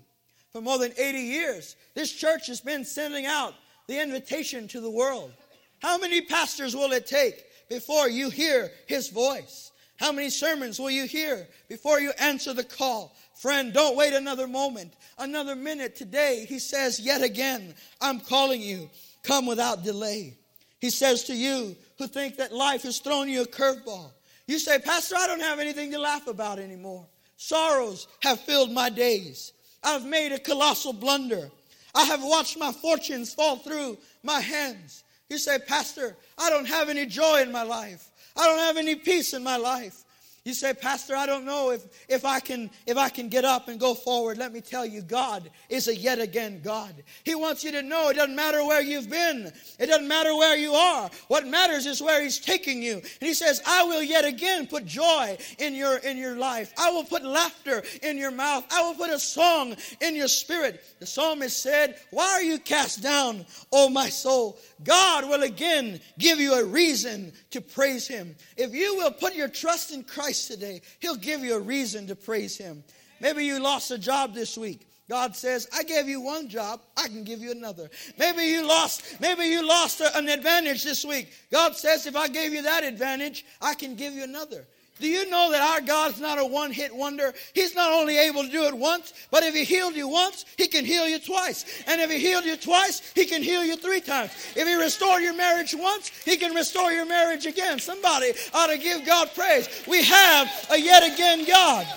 For 0.51 0.61
more 0.61 0.77
than 0.77 0.93
80 0.97 1.19
years, 1.19 1.75
this 1.93 2.11
church 2.11 2.47
has 2.47 2.61
been 2.61 2.85
sending 2.85 3.25
out 3.25 3.53
the 3.87 4.01
invitation 4.01 4.67
to 4.69 4.81
the 4.81 4.89
world. 4.89 5.31
How 5.79 5.97
many 5.97 6.21
pastors 6.21 6.75
will 6.75 6.91
it 6.91 7.05
take 7.05 7.43
before 7.69 8.09
you 8.09 8.29
hear 8.29 8.71
his 8.87 9.09
voice? 9.09 9.71
How 9.99 10.11
many 10.11 10.29
sermons 10.29 10.79
will 10.79 10.91
you 10.91 11.05
hear 11.05 11.47
before 11.67 11.99
you 11.99 12.11
answer 12.19 12.53
the 12.53 12.63
call? 12.63 13.15
Friend, 13.35 13.73
don't 13.73 13.97
wait 13.97 14.13
another 14.13 14.47
moment, 14.47 14.93
another 15.17 15.55
minute. 15.55 15.95
Today, 15.95 16.45
he 16.47 16.57
says, 16.57 16.99
Yet 16.99 17.21
again, 17.21 17.73
I'm 17.99 18.19
calling 18.19 18.61
you. 18.61 18.89
Come 19.23 19.45
without 19.45 19.83
delay. 19.83 20.37
He 20.79 20.89
says 20.89 21.25
to 21.25 21.35
you 21.35 21.75
who 21.97 22.07
think 22.07 22.37
that 22.37 22.53
life 22.53 22.83
has 22.83 22.99
thrown 22.99 23.27
you 23.27 23.41
a 23.41 23.45
curveball, 23.45 24.11
you 24.49 24.59
say, 24.59 24.79
Pastor, 24.79 25.15
I 25.15 25.27
don't 25.27 25.41
have 25.41 25.59
anything 25.59 25.91
to 25.91 25.99
laugh 25.99 26.27
about 26.27 26.59
anymore. 26.59 27.05
Sorrows 27.37 28.07
have 28.21 28.39
filled 28.39 28.71
my 28.71 28.89
days. 28.89 29.53
I've 29.83 30.05
made 30.05 30.31
a 30.31 30.39
colossal 30.39 30.91
blunder. 30.91 31.51
I 31.93 32.05
have 32.05 32.23
watched 32.23 32.57
my 32.57 32.71
fortunes 32.71 33.33
fall 33.33 33.57
through 33.57 33.97
my 34.23 34.39
hands. 34.41 35.03
You 35.29 35.37
say, 35.37 35.59
Pastor, 35.59 36.17
I 36.37 36.49
don't 36.49 36.67
have 36.67 36.89
any 36.89 37.05
joy 37.05 37.41
in 37.41 37.51
my 37.51 37.63
life. 37.63 38.09
I 38.35 38.47
don't 38.47 38.59
have 38.59 38.77
any 38.77 38.95
peace 38.95 39.33
in 39.33 39.43
my 39.43 39.57
life. 39.57 40.03
You 40.49 40.55
say, 40.55 40.73
Pastor, 40.73 41.15
I 41.15 41.27
don't 41.27 41.45
know 41.45 41.69
if, 41.69 41.85
if, 42.09 42.25
I 42.25 42.39
can, 42.39 42.71
if 42.87 42.97
I 42.97 43.09
can 43.09 43.29
get 43.29 43.45
up 43.45 43.67
and 43.67 43.79
go 43.79 43.93
forward. 43.93 44.39
Let 44.39 44.51
me 44.51 44.61
tell 44.61 44.83
you, 44.83 45.03
God 45.03 45.47
is 45.69 45.87
a 45.87 45.95
yet 45.95 46.17
again 46.17 46.61
God. 46.63 47.03
He 47.23 47.35
wants 47.35 47.63
you 47.63 47.71
to 47.73 47.83
know 47.83 48.09
it 48.09 48.15
doesn't 48.15 48.35
matter 48.35 48.65
where 48.65 48.81
you've 48.81 49.11
been, 49.11 49.53
it 49.77 49.85
doesn't 49.85 50.07
matter 50.07 50.35
where 50.35 50.57
you 50.57 50.73
are. 50.73 51.11
What 51.27 51.45
matters 51.45 51.85
is 51.85 52.01
where 52.01 52.23
He's 52.23 52.39
taking 52.39 52.81
you. 52.81 52.93
And 52.93 53.03
He 53.27 53.35
says, 53.35 53.61
I 53.63 53.83
will 53.83 54.01
yet 54.01 54.25
again 54.25 54.65
put 54.65 54.87
joy 54.87 55.37
in 55.59 55.75
your, 55.75 55.97
in 55.97 56.17
your 56.17 56.35
life. 56.35 56.73
I 56.79 56.89
will 56.89 57.03
put 57.03 57.23
laughter 57.23 57.83
in 58.01 58.17
your 58.17 58.31
mouth. 58.31 58.65
I 58.71 58.81
will 58.81 58.95
put 58.95 59.11
a 59.11 59.19
song 59.19 59.75
in 60.01 60.15
your 60.15 60.27
spirit. 60.27 60.83
The 60.99 61.05
psalmist 61.05 61.61
said, 61.61 61.99
Why 62.09 62.25
are 62.25 62.41
you 62.41 62.57
cast 62.57 63.03
down, 63.03 63.45
O 63.71 63.87
my 63.87 64.09
soul? 64.09 64.57
God 64.83 65.29
will 65.29 65.43
again 65.43 65.99
give 66.17 66.39
you 66.39 66.55
a 66.55 66.65
reason 66.65 67.33
to 67.51 67.61
praise 67.61 68.07
Him. 68.07 68.35
If 68.57 68.73
you 68.73 68.95
will 68.95 69.11
put 69.11 69.35
your 69.35 69.47
trust 69.47 69.91
in 69.93 70.03
Christ 70.03 70.47
today, 70.47 70.81
He'll 70.99 71.15
give 71.15 71.41
you 71.41 71.55
a 71.55 71.59
reason 71.59 72.07
to 72.07 72.15
praise 72.15 72.57
Him. 72.57 72.83
Maybe 73.19 73.45
you 73.45 73.59
lost 73.59 73.91
a 73.91 73.97
job 73.97 74.33
this 74.33 74.57
week. 74.57 74.87
God 75.09 75.35
says, 75.35 75.67
I 75.73 75.81
gave 75.83 76.07
you 76.07 76.21
one 76.21 76.47
job, 76.49 76.81
I 76.95 77.07
can 77.07 77.23
give 77.23 77.41
you 77.41 77.49
another. 77.51 77.89
Maybe 78.19 78.43
you 78.43 78.65
lost, 78.65 79.19
maybe 79.19 79.45
you 79.45 79.67
lost 79.67 80.01
an 80.01 80.29
advantage 80.29 80.83
this 80.83 81.03
week. 81.03 81.33
God 81.51 81.75
says, 81.75 82.05
if 82.05 82.15
I 82.15 82.27
gave 82.27 82.53
you 82.53 82.61
that 82.61 82.83
advantage, 82.83 83.43
I 83.59 83.73
can 83.73 83.95
give 83.95 84.13
you 84.13 84.23
another. 84.23 84.67
Do 84.99 85.07
you 85.07 85.29
know 85.29 85.51
that 85.51 85.61
our 85.61 85.81
God's 85.81 86.19
not 86.19 86.39
a 86.39 86.45
one 86.45 86.71
hit 86.71 86.93
wonder? 86.93 87.33
He's 87.53 87.73
not 87.73 87.91
only 87.91 88.17
able 88.17 88.43
to 88.43 88.51
do 88.51 88.65
it 88.65 88.73
once, 88.73 89.13
but 89.31 89.43
if 89.43 89.55
He 89.55 89.63
healed 89.63 89.95
you 89.95 90.09
once, 90.09 90.45
He 90.57 90.67
can 90.67 90.83
heal 90.83 91.07
you 91.07 91.19
twice. 91.19 91.83
And 91.87 92.01
if 92.01 92.11
He 92.11 92.19
healed 92.19 92.43
you 92.43 92.57
twice, 92.57 93.01
He 93.15 93.25
can 93.25 93.41
heal 93.41 93.63
you 93.63 93.77
three 93.77 94.01
times. 94.01 94.31
If 94.55 94.67
He 94.67 94.73
restored 94.75 95.23
your 95.23 95.35
marriage 95.35 95.73
once, 95.73 96.09
He 96.25 96.35
can 96.35 96.53
restore 96.53 96.91
your 96.91 97.05
marriage 97.05 97.45
again. 97.45 97.79
Somebody 97.79 98.33
ought 98.53 98.67
to 98.67 98.77
give 98.77 99.05
God 99.05 99.29
praise. 99.33 99.69
We 99.87 100.03
have 100.03 100.67
a 100.69 100.77
yet 100.77 101.13
again 101.13 101.45
God. 101.45 101.87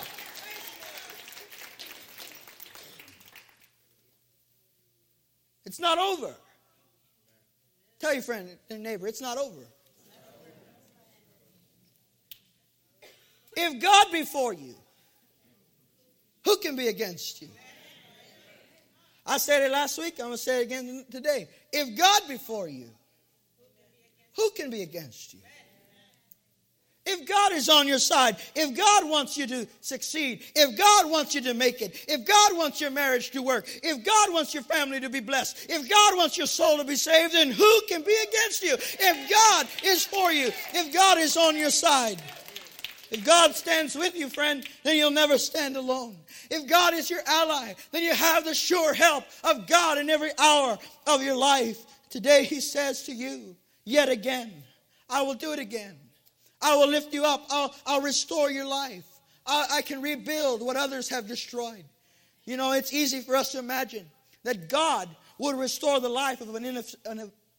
It's 5.65 5.79
not 5.79 5.97
over. 5.97 6.33
Tell 7.99 8.13
your 8.13 8.23
friend 8.23 8.49
and 8.69 8.83
neighbor, 8.83 9.07
it's 9.07 9.21
not 9.21 9.37
over. 9.37 9.61
If 13.55 13.81
God 13.81 14.07
be 14.11 14.23
for 14.23 14.53
you, 14.53 14.75
who 16.45 16.57
can 16.57 16.75
be 16.75 16.87
against 16.87 17.41
you? 17.41 17.49
I 19.25 19.37
said 19.37 19.63
it 19.63 19.71
last 19.71 19.97
week, 19.97 20.15
I'm 20.19 20.25
going 20.25 20.31
to 20.33 20.37
say 20.37 20.61
it 20.61 20.63
again 20.65 21.05
today. 21.09 21.47
If 21.71 21.97
God 21.97 22.21
be 22.27 22.37
for 22.37 22.67
you, 22.67 22.89
who 24.35 24.49
can 24.51 24.69
be 24.69 24.81
against 24.81 25.33
you? 25.33 25.39
If 27.05 27.27
God 27.27 27.51
is 27.51 27.67
on 27.67 27.87
your 27.87 27.99
side, 27.99 28.37
if 28.55 28.77
God 28.77 29.09
wants 29.09 29.37
you 29.37 29.45
to 29.47 29.67
succeed, 29.81 30.41
if 30.55 30.77
God 30.77 31.11
wants 31.11 31.35
you 31.35 31.41
to 31.41 31.53
make 31.53 31.81
it, 31.81 32.05
if 32.07 32.25
God 32.25 32.57
wants 32.57 32.79
your 32.79 32.91
marriage 32.91 33.31
to 33.31 33.41
work, 33.41 33.65
if 33.83 34.05
God 34.05 34.33
wants 34.33 34.53
your 34.53 34.63
family 34.63 35.01
to 35.01 35.09
be 35.09 35.19
blessed, 35.19 35.67
if 35.69 35.89
God 35.89 36.17
wants 36.17 36.37
your 36.37 36.47
soul 36.47 36.77
to 36.77 36.85
be 36.85 36.95
saved, 36.95 37.33
then 37.33 37.51
who 37.51 37.81
can 37.89 38.03
be 38.03 38.15
against 38.29 38.63
you? 38.63 38.75
If 38.79 39.29
God 39.29 39.67
is 39.83 40.05
for 40.05 40.31
you, 40.31 40.47
if 40.73 40.93
God 40.93 41.17
is 41.17 41.35
on 41.35 41.57
your 41.57 41.71
side. 41.71 42.21
If 43.13 43.23
God 43.23 43.53
stands 43.53 43.95
with 43.95 44.15
you, 44.15 44.27
friend, 44.27 44.67
then 44.83 44.97
you'll 44.97 45.11
never 45.11 45.37
stand 45.37 45.77
alone. 45.77 46.17
If 46.49 46.67
God 46.67 46.95
is 46.95 47.11
your 47.11 47.21
ally, 47.27 47.75
then 47.91 48.01
you 48.01 48.11
have 48.11 48.43
the 48.43 48.55
sure 48.55 48.91
help 48.91 49.23
of 49.43 49.67
God 49.67 49.99
in 49.99 50.09
every 50.09 50.31
hour 50.39 50.79
of 51.05 51.21
your 51.21 51.35
life. 51.35 51.77
Today, 52.09 52.43
He 52.43 52.59
says 52.59 53.03
to 53.03 53.13
you, 53.13 53.55
yet 53.85 54.09
again, 54.09 54.51
I 55.07 55.21
will 55.21 55.35
do 55.35 55.53
it 55.53 55.59
again. 55.59 55.95
I 56.59 56.75
will 56.75 56.87
lift 56.87 57.13
you 57.13 57.23
up. 57.23 57.45
I'll, 57.51 57.75
I'll 57.85 58.01
restore 58.01 58.49
your 58.49 58.65
life. 58.65 59.05
I, 59.45 59.67
I 59.73 59.81
can 59.83 60.01
rebuild 60.01 60.63
what 60.63 60.75
others 60.75 61.07
have 61.09 61.27
destroyed. 61.27 61.85
You 62.45 62.57
know, 62.57 62.71
it's 62.71 62.93
easy 62.93 63.21
for 63.21 63.35
us 63.35 63.51
to 63.51 63.59
imagine 63.59 64.07
that 64.43 64.69
God 64.69 65.07
would 65.37 65.55
restore 65.55 65.99
the 65.99 66.09
life 66.09 66.41
of 66.41 66.55
an, 66.55 66.83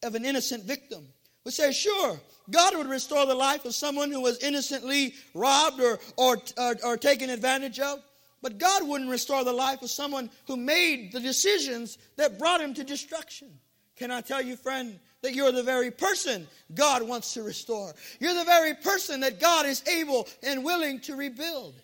of 0.02 0.14
an 0.16 0.24
innocent 0.24 0.64
victim. 0.64 1.06
We 1.44 1.50
say, 1.50 1.72
sure, 1.72 2.18
God 2.50 2.76
would 2.76 2.88
restore 2.88 3.26
the 3.26 3.34
life 3.34 3.64
of 3.64 3.74
someone 3.74 4.10
who 4.10 4.20
was 4.20 4.38
innocently 4.38 5.14
robbed 5.34 5.80
or, 5.80 5.98
or, 6.16 6.38
or, 6.56 6.76
or, 6.82 6.96
taken 6.96 7.30
advantage 7.30 7.80
of. 7.80 8.02
But 8.42 8.58
God 8.58 8.86
wouldn't 8.86 9.10
restore 9.10 9.44
the 9.44 9.52
life 9.52 9.82
of 9.82 9.90
someone 9.90 10.30
who 10.46 10.56
made 10.56 11.12
the 11.12 11.20
decisions 11.20 11.98
that 12.16 12.38
brought 12.38 12.60
him 12.60 12.74
to 12.74 12.84
destruction. 12.84 13.48
Can 13.96 14.10
I 14.10 14.20
tell 14.20 14.42
you, 14.42 14.56
friend, 14.56 14.98
that 15.22 15.34
you're 15.34 15.52
the 15.52 15.62
very 15.62 15.90
person 15.90 16.46
God 16.74 17.02
wants 17.02 17.34
to 17.34 17.42
restore? 17.42 17.94
You're 18.20 18.34
the 18.34 18.44
very 18.44 18.74
person 18.74 19.20
that 19.20 19.40
God 19.40 19.66
is 19.66 19.86
able 19.86 20.28
and 20.42 20.64
willing 20.64 21.00
to 21.00 21.16
rebuild. 21.16 21.74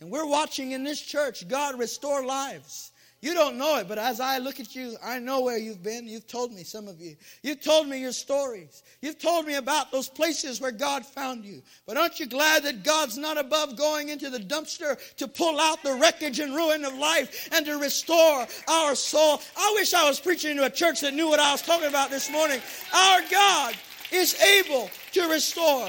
And 0.00 0.10
we're 0.10 0.26
watching 0.26 0.72
in 0.72 0.84
this 0.84 1.00
church 1.00 1.46
God 1.48 1.78
restore 1.78 2.24
lives. 2.24 2.92
You 3.20 3.34
don't 3.34 3.56
know 3.56 3.78
it, 3.78 3.88
but 3.88 3.98
as 3.98 4.20
I 4.20 4.38
look 4.38 4.60
at 4.60 4.76
you, 4.76 4.96
I 5.02 5.18
know 5.18 5.40
where 5.40 5.58
you've 5.58 5.82
been. 5.82 6.06
You've 6.06 6.28
told 6.28 6.52
me, 6.52 6.62
some 6.62 6.86
of 6.86 7.00
you. 7.00 7.16
You've 7.42 7.60
told 7.60 7.88
me 7.88 8.00
your 8.00 8.12
stories. 8.12 8.84
You've 9.02 9.18
told 9.18 9.44
me 9.44 9.56
about 9.56 9.90
those 9.90 10.08
places 10.08 10.60
where 10.60 10.70
God 10.70 11.04
found 11.04 11.44
you. 11.44 11.60
But 11.84 11.96
aren't 11.96 12.20
you 12.20 12.26
glad 12.26 12.62
that 12.62 12.84
God's 12.84 13.18
not 13.18 13.36
above 13.36 13.76
going 13.76 14.10
into 14.10 14.30
the 14.30 14.38
dumpster 14.38 14.96
to 15.16 15.26
pull 15.26 15.58
out 15.58 15.82
the 15.82 15.94
wreckage 15.94 16.38
and 16.38 16.54
ruin 16.54 16.84
of 16.84 16.94
life 16.94 17.48
and 17.50 17.66
to 17.66 17.78
restore 17.78 18.46
our 18.68 18.94
soul? 18.94 19.40
I 19.56 19.72
wish 19.74 19.94
I 19.94 20.08
was 20.08 20.20
preaching 20.20 20.56
to 20.56 20.66
a 20.66 20.70
church 20.70 21.00
that 21.00 21.12
knew 21.12 21.28
what 21.28 21.40
I 21.40 21.50
was 21.50 21.62
talking 21.62 21.88
about 21.88 22.10
this 22.10 22.30
morning. 22.30 22.60
Our 22.94 23.20
God 23.28 23.74
is 24.12 24.40
able 24.40 24.90
to 25.14 25.28
restore. 25.28 25.88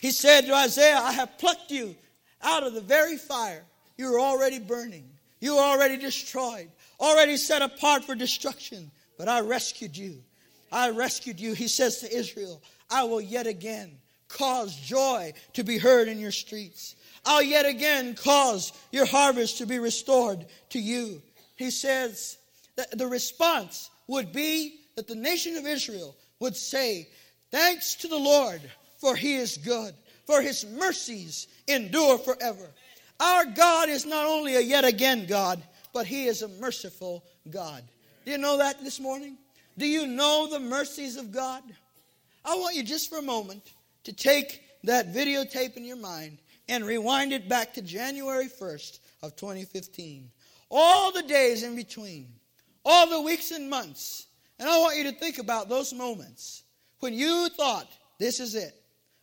He 0.00 0.10
said 0.10 0.46
to 0.46 0.54
Isaiah, 0.54 0.98
I 0.98 1.12
have 1.12 1.38
plucked 1.38 1.70
you 1.70 1.94
out 2.42 2.64
of 2.64 2.74
the 2.74 2.80
very 2.80 3.16
fire. 3.16 3.64
You 3.96 4.10
were 4.10 4.20
already 4.20 4.58
burning. 4.58 5.08
You 5.40 5.56
were 5.56 5.62
already 5.62 5.96
destroyed, 5.96 6.68
already 7.00 7.36
set 7.36 7.62
apart 7.62 8.04
for 8.04 8.14
destruction. 8.14 8.90
But 9.18 9.28
I 9.28 9.40
rescued 9.40 9.96
you. 9.96 10.22
I 10.70 10.90
rescued 10.90 11.40
you. 11.40 11.54
He 11.54 11.68
says 11.68 11.98
to 11.98 12.16
Israel, 12.16 12.62
I 12.90 13.04
will 13.04 13.20
yet 13.20 13.46
again 13.46 13.98
cause 14.28 14.76
joy 14.76 15.32
to 15.54 15.64
be 15.64 15.78
heard 15.78 16.08
in 16.08 16.18
your 16.18 16.30
streets. 16.30 16.94
I'll 17.24 17.42
yet 17.42 17.66
again 17.66 18.14
cause 18.14 18.72
your 18.92 19.06
harvest 19.06 19.58
to 19.58 19.66
be 19.66 19.78
restored 19.78 20.46
to 20.70 20.78
you. 20.78 21.20
He 21.56 21.70
says 21.70 22.38
that 22.76 22.96
the 22.96 23.06
response 23.06 23.90
would 24.06 24.32
be 24.32 24.80
that 24.96 25.08
the 25.08 25.14
nation 25.14 25.56
of 25.56 25.66
Israel 25.66 26.16
would 26.40 26.56
say, 26.56 27.08
Thanks 27.50 27.94
to 27.96 28.08
the 28.08 28.18
Lord, 28.18 28.60
for 28.98 29.16
he 29.16 29.36
is 29.36 29.56
good, 29.56 29.94
for 30.26 30.42
his 30.42 30.66
mercies 30.66 31.48
endure 31.66 32.18
forever. 32.18 32.70
Our 33.20 33.46
God 33.46 33.88
is 33.88 34.06
not 34.06 34.26
only 34.26 34.56
a 34.56 34.60
yet 34.60 34.84
again 34.84 35.26
God, 35.26 35.62
but 35.92 36.06
He 36.06 36.26
is 36.26 36.42
a 36.42 36.48
merciful 36.48 37.24
God. 37.50 37.82
Do 38.24 38.32
you 38.32 38.38
know 38.38 38.58
that 38.58 38.82
this 38.84 39.00
morning? 39.00 39.36
Do 39.76 39.86
you 39.86 40.06
know 40.06 40.48
the 40.50 40.60
mercies 40.60 41.16
of 41.16 41.32
God? 41.32 41.62
I 42.44 42.56
want 42.56 42.76
you 42.76 42.82
just 42.82 43.10
for 43.10 43.18
a 43.18 43.22
moment 43.22 43.72
to 44.04 44.12
take 44.12 44.62
that 44.84 45.12
videotape 45.12 45.76
in 45.76 45.84
your 45.84 45.96
mind 45.96 46.38
and 46.68 46.84
rewind 46.84 47.32
it 47.32 47.48
back 47.48 47.74
to 47.74 47.82
January 47.82 48.48
1st 48.48 49.00
of 49.22 49.36
2015. 49.36 50.30
All 50.70 51.12
the 51.12 51.22
days 51.22 51.62
in 51.62 51.74
between, 51.74 52.28
all 52.84 53.08
the 53.08 53.20
weeks 53.20 53.50
and 53.50 53.68
months. 53.68 54.26
And 54.58 54.68
I 54.68 54.78
want 54.78 54.96
you 54.96 55.04
to 55.04 55.12
think 55.12 55.38
about 55.38 55.68
those 55.68 55.92
moments 55.92 56.64
when 57.00 57.14
you 57.14 57.48
thought, 57.50 57.88
this 58.18 58.40
is 58.40 58.54
it. 58.54 58.74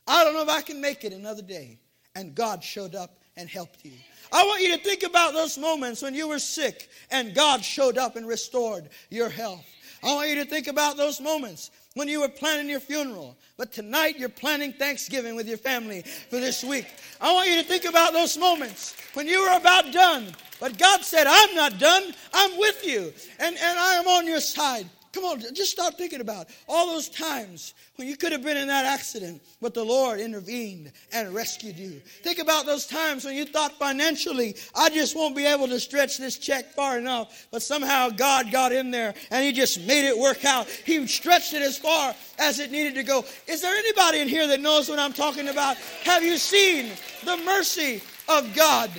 I 0.08 0.24
don't 0.24 0.34
know 0.34 0.44
if 0.44 0.50
I 0.50 0.62
can 0.62 0.80
make 0.82 1.04
it 1.04 1.14
another 1.14 1.42
day. 1.42 1.80
And 2.16 2.34
God 2.34 2.64
showed 2.64 2.96
up 2.96 3.20
and 3.38 3.50
helped 3.50 3.84
you. 3.84 3.92
I 4.32 4.46
want 4.46 4.62
you 4.62 4.76
to 4.76 4.84
think 4.84 5.04
about 5.04 5.34
those 5.34 5.58
moments 5.58 6.02
when 6.02 6.14
you 6.14 6.28
were 6.28 6.40
sick 6.40 6.90
and 7.12 7.36
God 7.36 7.64
showed 7.64 7.98
up 7.98 8.16
and 8.16 8.28
restored 8.28 8.90
your 9.10 9.30
health. 9.30 9.66
I 10.04 10.14
want 10.14 10.30
you 10.30 10.36
to 10.36 10.46
think 10.46 10.68
about 10.68 10.98
those 10.98 11.20
moments 11.20 11.72
when 11.96 12.08
you 12.08 12.20
were 12.20 12.30
planning 12.30 12.70
your 12.70 12.80
funeral, 12.80 13.36
but 13.58 13.72
tonight 13.72 14.20
you're 14.20 14.30
planning 14.30 14.74
Thanksgiving 14.74 15.36
with 15.36 15.48
your 15.48 15.58
family 15.58 16.02
for 16.02 16.40
this 16.40 16.64
week. 16.64 16.88
I 17.22 17.34
want 17.34 17.50
you 17.50 17.56
to 17.62 17.64
think 17.64 17.86
about 17.86 18.14
those 18.14 18.38
moments 18.38 18.96
when 19.14 19.28
you 19.28 19.42
were 19.42 19.58
about 19.58 19.92
done, 19.92 20.28
but 20.60 20.78
God 20.78 21.04
said, 21.04 21.26
I'm 21.28 21.56
not 21.56 21.80
done, 21.80 22.14
I'm 22.34 22.58
with 22.58 22.86
you, 22.86 23.14
and, 23.40 23.56
and 23.58 23.80
I 23.80 23.96
am 23.96 24.08
on 24.08 24.28
your 24.28 24.42
side. 24.42 24.88
Come 25.16 25.24
on, 25.24 25.40
just 25.40 25.72
start 25.72 25.98
thinking 25.98 26.20
about 26.20 26.50
all 26.68 26.88
those 26.88 27.08
times 27.08 27.74
when 27.96 28.06
you 28.06 28.18
could 28.18 28.34
have 28.34 28.44
been 28.44 28.58
in 28.58 28.68
that 28.68 28.84
accident, 28.84 29.42
but 29.62 29.74
the 29.74 29.82
Lord 29.82 30.20
intervened 30.20 30.92
and 31.14 31.34
rescued 31.34 31.80
you. 31.80 32.02
Think 32.22 32.40
about 32.40 32.66
those 32.66 32.86
times 32.86 33.24
when 33.24 33.34
you 33.34 33.46
thought 33.46 33.72
financially, 33.80 34.58
I 34.76 34.90
just 34.90 35.16
won't 35.16 35.34
be 35.34 35.46
able 35.46 35.70
to 35.70 35.80
stretch 35.80 36.18
this 36.18 36.38
check 36.38 36.74
far 36.74 36.98
enough, 36.98 37.48
but 37.50 37.62
somehow 37.62 38.10
God 38.10 38.52
got 38.52 38.74
in 38.74 38.92
there 38.92 39.14
and 39.32 39.46
He 39.46 39.54
just 39.54 39.88
made 39.88 40.06
it 40.06 40.18
work 40.18 40.44
out. 40.44 40.68
He 40.68 41.08
stretched 41.08 41.54
it 41.54 41.62
as 41.62 41.78
far 41.78 42.14
as 42.38 42.60
it 42.60 42.70
needed 42.70 42.96
to 42.96 43.04
go. 43.04 43.24
Is 43.48 43.62
there 43.62 43.74
anybody 43.74 44.20
in 44.20 44.28
here 44.28 44.48
that 44.48 44.60
knows 44.60 44.90
what 44.90 45.00
I'm 45.00 45.14
talking 45.14 45.48
about? 45.48 45.78
Have 46.04 46.24
you 46.24 46.36
seen 46.36 46.92
the 47.24 47.38
mercy 47.38 48.02
of 48.28 48.54
God? 48.54 48.92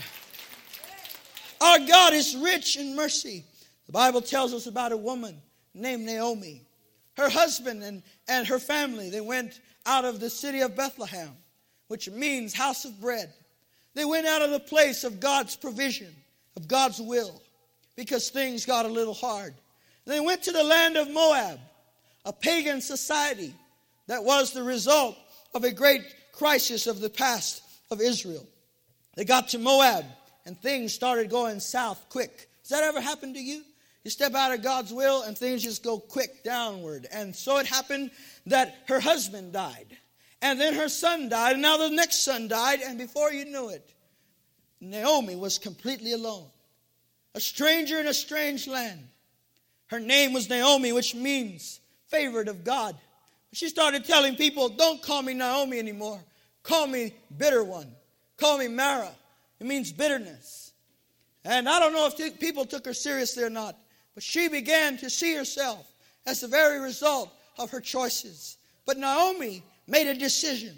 Our 1.60 1.80
God 1.80 2.14
is 2.14 2.34
rich 2.36 2.78
in 2.78 2.96
mercy. 2.96 3.44
The 3.84 3.92
Bible 3.92 4.22
tells 4.22 4.54
us 4.54 4.66
about 4.66 4.92
a 4.92 4.96
woman 4.96 5.42
named 5.76 6.04
Naomi. 6.04 6.62
Her 7.16 7.28
husband 7.28 7.82
and, 7.82 8.02
and 8.28 8.46
her 8.46 8.58
family, 8.58 9.10
they 9.10 9.20
went 9.20 9.60
out 9.86 10.04
of 10.04 10.20
the 10.20 10.30
city 10.30 10.60
of 10.60 10.76
Bethlehem, 10.76 11.30
which 11.88 12.10
means 12.10 12.52
house 12.52 12.84
of 12.84 13.00
bread. 13.00 13.32
They 13.94 14.04
went 14.04 14.26
out 14.26 14.42
of 14.42 14.50
the 14.50 14.60
place 14.60 15.04
of 15.04 15.20
God's 15.20 15.56
provision, 15.56 16.14
of 16.56 16.68
God's 16.68 17.00
will, 17.00 17.40
because 17.96 18.28
things 18.28 18.66
got 18.66 18.84
a 18.84 18.90
little 18.90 19.14
hard. 19.14 19.54
They 20.04 20.20
went 20.20 20.42
to 20.44 20.52
the 20.52 20.62
land 20.62 20.96
of 20.96 21.10
Moab, 21.10 21.58
a 22.24 22.32
pagan 22.32 22.80
society 22.80 23.54
that 24.06 24.22
was 24.22 24.52
the 24.52 24.62
result 24.62 25.16
of 25.54 25.64
a 25.64 25.72
great 25.72 26.02
crisis 26.32 26.86
of 26.86 27.00
the 27.00 27.10
past 27.10 27.62
of 27.90 28.00
Israel. 28.00 28.46
They 29.14 29.24
got 29.24 29.48
to 29.48 29.58
Moab 29.58 30.04
and 30.44 30.60
things 30.60 30.92
started 30.92 31.30
going 31.30 31.60
south 31.60 32.04
quick. 32.08 32.48
Has 32.60 32.68
that 32.70 32.84
ever 32.84 33.00
happened 33.00 33.34
to 33.34 33.40
you? 33.40 33.62
You 34.06 34.10
step 34.10 34.36
out 34.36 34.54
of 34.54 34.62
God's 34.62 34.92
will 34.92 35.22
and 35.22 35.36
things 35.36 35.64
just 35.64 35.82
go 35.82 35.98
quick 35.98 36.44
downward. 36.44 37.08
And 37.10 37.34
so 37.34 37.58
it 37.58 37.66
happened 37.66 38.12
that 38.46 38.76
her 38.86 39.00
husband 39.00 39.52
died. 39.52 39.96
And 40.40 40.60
then 40.60 40.74
her 40.74 40.88
son 40.88 41.28
died. 41.28 41.54
And 41.54 41.62
now 41.62 41.76
the 41.76 41.90
next 41.90 42.22
son 42.22 42.46
died. 42.46 42.78
And 42.86 42.98
before 42.98 43.32
you 43.32 43.44
knew 43.46 43.70
it, 43.70 43.92
Naomi 44.80 45.34
was 45.34 45.58
completely 45.58 46.12
alone. 46.12 46.46
A 47.34 47.40
stranger 47.40 47.98
in 47.98 48.06
a 48.06 48.14
strange 48.14 48.68
land. 48.68 49.08
Her 49.86 49.98
name 49.98 50.32
was 50.32 50.48
Naomi, 50.48 50.92
which 50.92 51.16
means 51.16 51.80
favored 52.06 52.46
of 52.46 52.62
God. 52.62 52.96
She 53.54 53.68
started 53.68 54.04
telling 54.04 54.36
people, 54.36 54.68
don't 54.68 55.02
call 55.02 55.22
me 55.22 55.34
Naomi 55.34 55.80
anymore. 55.80 56.20
Call 56.62 56.86
me 56.86 57.12
bitter 57.36 57.64
one. 57.64 57.90
Call 58.36 58.56
me 58.58 58.68
Mara. 58.68 59.10
It 59.58 59.66
means 59.66 59.90
bitterness. 59.90 60.70
And 61.44 61.68
I 61.68 61.80
don't 61.80 61.92
know 61.92 62.08
if 62.08 62.38
people 62.38 62.66
took 62.66 62.86
her 62.86 62.94
seriously 62.94 63.42
or 63.42 63.50
not. 63.50 63.76
But 64.16 64.22
she 64.24 64.48
began 64.48 64.96
to 64.96 65.10
see 65.10 65.34
herself 65.34 65.86
as 66.24 66.40
the 66.40 66.48
very 66.48 66.80
result 66.80 67.30
of 67.58 67.70
her 67.70 67.82
choices. 67.82 68.56
But 68.86 68.96
Naomi 68.96 69.62
made 69.86 70.06
a 70.06 70.14
decision. 70.14 70.74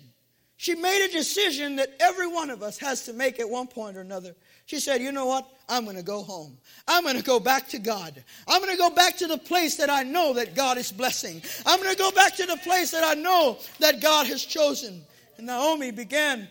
She 0.57 0.75
made 0.75 1.07
a 1.07 1.13
decision 1.13 1.77
that 1.77 1.95
every 2.01 2.27
one 2.27 2.51
of 2.51 2.65
us 2.65 2.79
has 2.79 3.05
to 3.05 3.13
make 3.13 3.39
at 3.39 3.49
one 3.49 3.69
point 3.69 3.97
or 3.97 4.01
another. 4.01 4.35
She 4.67 4.81
said, 4.81 5.01
You 5.01 5.13
know 5.13 5.27
what? 5.27 5.49
I'm 5.69 5.85
going 5.85 5.97
to 5.97 6.03
go 6.03 6.25
home. 6.25 6.59
I'm 6.89 7.05
going 7.05 7.17
to 7.17 7.23
go 7.23 7.39
back 7.39 7.69
to 7.69 7.79
God. 7.79 8.25
I'm 8.49 8.61
going 8.61 8.73
to 8.73 8.79
go 8.79 8.91
back 8.91 9.17
to 9.19 9.29
the 9.29 9.39
place 9.39 9.77
that 9.77 9.89
I 9.89 10.03
know 10.03 10.33
that 10.35 10.57
God 10.57 10.77
is 10.77 10.91
blessing. 10.91 11.41
I'm 11.65 11.81
going 11.81 11.93
to 11.93 11.99
go 11.99 12.11
back 12.11 12.35
to 12.37 12.47
the 12.47 12.57
place 12.57 12.91
that 12.91 13.05
I 13.05 13.15
know 13.15 13.59
that 13.79 14.03
God 14.03 14.27
has 14.27 14.45
chosen. 14.45 15.01
And 15.37 15.47
Naomi 15.47 15.93
began 15.93 16.49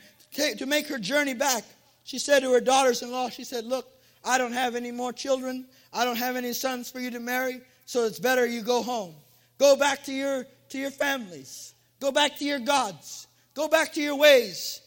to 0.58 0.66
make 0.66 0.88
her 0.88 1.00
journey 1.00 1.34
back. 1.34 1.66
She 2.06 2.18
said 2.18 2.44
to 2.44 2.54
her 2.54 2.62
daughters 2.62 3.02
in 3.02 3.12
law, 3.12 3.30
She 3.30 3.44
said, 3.44 3.66
Look, 3.66 3.90
I 4.24 4.38
don't 4.38 4.54
have 4.54 4.76
any 4.76 4.92
more 4.92 5.12
children. 5.12 5.66
I 5.94 6.06
don't 6.06 6.18
have 6.18 6.36
any 6.36 6.54
sons 6.54 6.90
for 6.92 7.00
you 7.00 7.12
to 7.12 7.20
marry, 7.20 7.62
so 7.86 8.06
it's 8.06 8.20
better 8.20 8.46
you 8.46 8.62
go 8.62 8.84
home. 8.84 9.16
Go 9.58 9.76
back 9.76 10.04
to 10.06 10.14
your 10.14 10.46
to 10.70 10.78
your 10.78 10.92
families. 10.92 11.74
Go 12.00 12.12
back 12.12 12.38
to 12.38 12.46
your 12.46 12.60
gods. 12.60 13.28
Go 13.54 13.68
back 13.68 13.94
to 13.94 14.02
your 14.02 14.16
ways. 14.16 14.82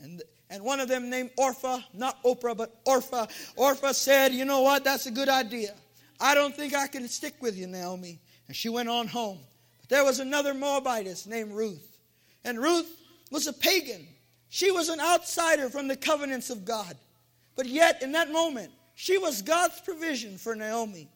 And 0.00 0.22
and 0.50 0.64
one 0.64 0.80
of 0.80 0.88
them 0.88 1.08
named 1.08 1.30
Orpha, 1.38 1.84
not 1.94 2.22
Oprah, 2.24 2.56
but 2.56 2.84
Orpha. 2.84 3.30
Orpha 3.56 3.94
said, 3.94 4.32
"You 4.32 4.44
know 4.44 4.62
what? 4.62 4.84
That's 4.84 5.06
a 5.06 5.10
good 5.10 5.28
idea. 5.28 5.74
I 6.20 6.34
don't 6.34 6.54
think 6.54 6.74
I 6.74 6.86
can 6.86 7.08
stick 7.08 7.34
with 7.40 7.56
you, 7.56 7.66
Naomi." 7.66 8.20
And 8.48 8.56
she 8.56 8.68
went 8.68 8.88
on 8.88 9.06
home. 9.06 9.38
But 9.80 9.88
there 9.88 10.04
was 10.04 10.18
another 10.18 10.54
Moabitess 10.54 11.26
named 11.26 11.52
Ruth. 11.52 11.86
And 12.44 12.58
Ruth 12.58 12.90
was 13.30 13.46
a 13.46 13.52
pagan. 13.52 14.08
She 14.48 14.72
was 14.72 14.88
an 14.88 14.98
outsider 14.98 15.70
from 15.70 15.86
the 15.86 15.96
covenants 15.96 16.50
of 16.50 16.64
God. 16.64 16.96
But 17.54 17.66
yet, 17.66 18.02
in 18.02 18.12
that 18.12 18.32
moment, 18.32 18.72
she 19.00 19.16
was 19.16 19.40
God's 19.40 19.80
provision 19.80 20.36
for 20.36 20.54
Naomi. 20.54 21.08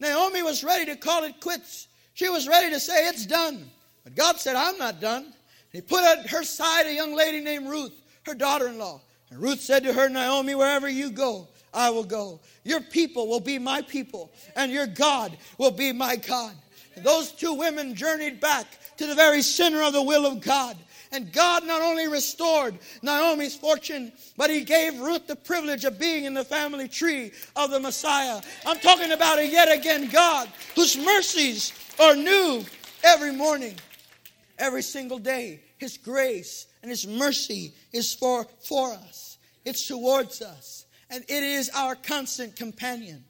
Naomi 0.00 0.42
was 0.42 0.64
ready 0.64 0.86
to 0.86 0.96
call 0.96 1.22
it 1.22 1.40
quits. 1.40 1.86
She 2.14 2.28
was 2.28 2.48
ready 2.48 2.68
to 2.70 2.80
say, 2.80 3.06
It's 3.06 3.26
done. 3.26 3.70
But 4.02 4.16
God 4.16 4.40
said, 4.40 4.56
I'm 4.56 4.76
not 4.76 5.00
done. 5.00 5.32
He 5.70 5.80
put 5.80 6.02
at 6.02 6.30
her 6.30 6.42
side 6.42 6.86
a 6.86 6.92
young 6.92 7.14
lady 7.14 7.40
named 7.40 7.68
Ruth, 7.68 7.92
her 8.26 8.34
daughter 8.34 8.66
in 8.66 8.76
law. 8.76 9.00
And 9.30 9.40
Ruth 9.40 9.60
said 9.60 9.84
to 9.84 9.92
her, 9.92 10.08
Naomi, 10.08 10.56
wherever 10.56 10.88
you 10.88 11.12
go, 11.12 11.46
I 11.72 11.90
will 11.90 12.02
go. 12.02 12.40
Your 12.64 12.80
people 12.80 13.28
will 13.28 13.38
be 13.38 13.60
my 13.60 13.82
people, 13.82 14.32
and 14.56 14.72
your 14.72 14.88
God 14.88 15.38
will 15.58 15.70
be 15.70 15.92
my 15.92 16.16
God. 16.16 16.56
And 16.96 17.04
those 17.04 17.30
two 17.30 17.54
women 17.54 17.94
journeyed 17.94 18.40
back 18.40 18.66
to 18.96 19.06
the 19.06 19.14
very 19.14 19.42
center 19.42 19.84
of 19.84 19.92
the 19.92 20.02
will 20.02 20.26
of 20.26 20.40
God. 20.40 20.76
And 21.10 21.32
God 21.32 21.64
not 21.66 21.80
only 21.80 22.06
restored 22.06 22.78
Naomi's 23.02 23.56
fortune, 23.56 24.12
but 24.36 24.50
He 24.50 24.62
gave 24.62 24.98
Ruth 24.98 25.26
the 25.26 25.36
privilege 25.36 25.84
of 25.84 25.98
being 25.98 26.24
in 26.24 26.34
the 26.34 26.44
family 26.44 26.88
tree 26.88 27.32
of 27.56 27.70
the 27.70 27.80
Messiah. 27.80 28.40
I'm 28.66 28.78
talking 28.78 29.12
about 29.12 29.38
a 29.38 29.46
yet 29.46 29.72
again 29.72 30.08
God 30.10 30.48
whose 30.74 30.96
mercies 30.96 31.72
are 31.98 32.14
new 32.14 32.64
every 33.02 33.32
morning, 33.32 33.76
every 34.58 34.82
single 34.82 35.18
day. 35.18 35.60
His 35.78 35.96
grace 35.96 36.66
and 36.82 36.90
His 36.90 37.06
mercy 37.06 37.72
is 37.92 38.14
for, 38.14 38.46
for 38.60 38.92
us, 38.92 39.38
it's 39.64 39.86
towards 39.86 40.42
us, 40.42 40.86
and 41.08 41.24
it 41.28 41.42
is 41.42 41.70
our 41.74 41.94
constant 41.94 42.56
companion. 42.56 43.24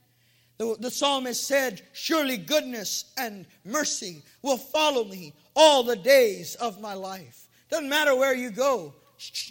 The, 0.59 0.77
the 0.81 0.91
psalmist 0.91 1.47
said, 1.47 1.83
Surely 1.93 2.37
goodness 2.37 3.13
and 3.17 3.47
mercy 3.65 4.23
will 4.43 4.57
follow 4.57 5.05
me 5.05 5.35
all 5.55 5.85
the 5.85 5.97
days 5.97 6.57
of 6.57 6.81
my 6.81 6.95
life. 6.95 7.48
Doesn't 7.71 7.89
matter 7.89 8.15
where 8.15 8.35
you 8.35 8.51
go, 8.51 8.95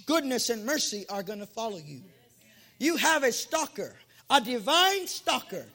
goodness 0.06 0.50
and 0.50 0.66
mercy 0.66 1.06
are 1.10 1.24
going 1.24 1.40
to 1.40 1.46
follow 1.46 1.78
you. 1.78 2.02
You 2.80 2.96
have 2.98 3.24
a 3.24 3.32
stalker, 3.32 3.96
a 4.30 4.42
divine 4.42 5.08
stalker. 5.08 5.66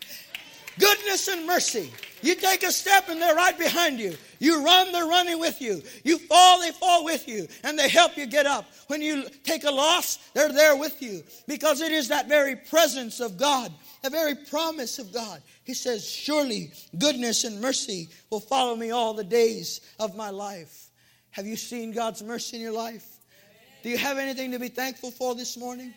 Goodness 0.79 1.29
and 1.29 1.47
mercy. 1.47 1.93
You 2.23 2.35
take 2.35 2.63
a 2.63 2.73
step 2.73 3.09
and 3.09 3.21
they're 3.21 3.35
right 3.35 3.59
behind 3.59 3.99
you. 4.01 4.17
You 4.39 4.65
run, 4.65 4.91
they're 4.91 5.07
running 5.07 5.39
with 5.39 5.61
you. 5.61 5.83
You 6.03 6.19
fall, 6.19 6.61
they 6.61 6.71
fall 6.71 7.05
with 7.05 7.29
you. 7.29 7.47
And 7.63 7.79
they 7.79 7.89
help 7.89 8.17
you 8.17 8.27
get 8.27 8.47
up. 8.47 8.65
When 8.87 9.03
you 9.03 9.27
take 9.45 9.65
a 9.65 9.71
loss, 9.71 10.17
they're 10.33 10.53
there 10.53 10.77
with 10.77 11.03
you. 11.03 11.23
Because 11.47 11.81
it 11.81 11.93
is 11.93 12.09
that 12.09 12.29
very 12.29 12.57
presence 12.57 13.21
of 13.21 13.37
God, 13.37 13.71
the 14.03 14.09
very 14.09 14.35
promise 14.35 14.99
of 14.99 15.13
God. 15.13 15.43
He 15.65 15.75
says, 15.75 16.09
Surely 16.09 16.73
goodness 16.99 17.45
and 17.45 17.61
mercy 17.61 18.09
will 18.31 18.41
follow 18.41 18.75
me 18.75 18.93
all 18.93 19.13
the 19.13 19.25
days 19.25 19.81
of 20.01 20.17
my 20.17 20.31
life. 20.31 20.82
Have 21.33 21.47
you 21.47 21.57
seen 21.57 21.93
God's 21.93 22.23
mercy 22.23 22.57
in 22.57 22.63
your 22.63 22.73
life? 22.73 23.07
Do 23.83 23.91
you 23.91 23.99
have 23.99 24.19
anything 24.19 24.53
to 24.53 24.59
be 24.59 24.69
thankful 24.69 25.11
for 25.11 25.35
this 25.35 25.57
morning? 25.57 25.93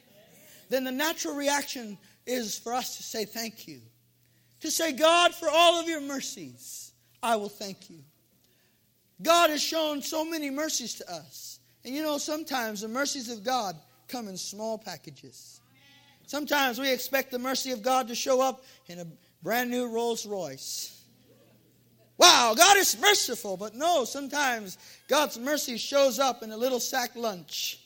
Then 0.69 0.83
the 0.83 0.91
natural 0.91 1.35
reaction 1.35 1.97
is 2.25 2.57
for 2.57 2.73
us 2.73 2.97
to 2.97 3.03
say 3.03 3.25
thank 3.25 3.67
you. 3.67 3.81
To 4.61 4.71
say, 4.71 4.93
God, 4.93 5.35
for 5.35 5.49
all 5.49 5.79
of 5.79 5.87
your 5.87 6.01
mercies, 6.01 6.93
I 7.21 7.35
will 7.35 7.49
thank 7.49 7.89
you. 7.89 7.99
God 9.21 9.49
has 9.49 9.61
shown 9.61 10.01
so 10.01 10.25
many 10.25 10.49
mercies 10.49 10.95
to 10.95 11.11
us. 11.11 11.59
And 11.83 11.93
you 11.93 12.01
know, 12.01 12.17
sometimes 12.17 12.81
the 12.81 12.87
mercies 12.87 13.29
of 13.29 13.43
God 13.43 13.75
come 14.07 14.27
in 14.27 14.37
small 14.37 14.77
packages. 14.77 15.61
Sometimes 16.27 16.79
we 16.79 16.91
expect 16.91 17.31
the 17.31 17.39
mercy 17.39 17.71
of 17.71 17.81
God 17.81 18.07
to 18.07 18.15
show 18.15 18.41
up 18.41 18.63
in 18.87 18.99
a 18.99 19.05
brand 19.43 19.69
new 19.69 19.87
Rolls 19.87 20.25
Royce. 20.25 20.94
Wow, 22.17 22.53
God 22.55 22.77
is 22.77 22.99
merciful, 22.99 23.57
but 23.57 23.75
no, 23.75 24.05
sometimes 24.05 24.77
God's 25.07 25.37
mercy 25.37 25.77
shows 25.77 26.17
up 26.17 26.43
in 26.43 26.51
a 26.51 26.57
little 26.57 26.79
sack 26.79 27.15
lunch 27.15 27.79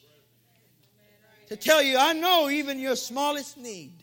to 1.47 1.55
tell 1.55 1.81
you, 1.81 1.97
I 1.97 2.13
know 2.13 2.49
even 2.49 2.77
your 2.77 2.95
smallest 2.95 3.57
need. 3.57 3.93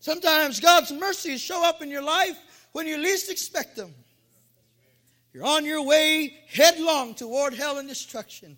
Sometimes 0.00 0.58
God's 0.58 0.90
mercies 0.90 1.40
show 1.40 1.62
up 1.62 1.82
in 1.82 1.90
your 1.90 2.02
life 2.02 2.38
when 2.72 2.86
you 2.86 2.96
least 2.96 3.30
expect 3.30 3.76
them. 3.76 3.94
You're 5.34 5.44
on 5.44 5.66
your 5.66 5.82
way 5.82 6.34
headlong 6.48 7.14
toward 7.14 7.52
hell 7.54 7.78
and 7.78 7.86
destruction. 7.86 8.56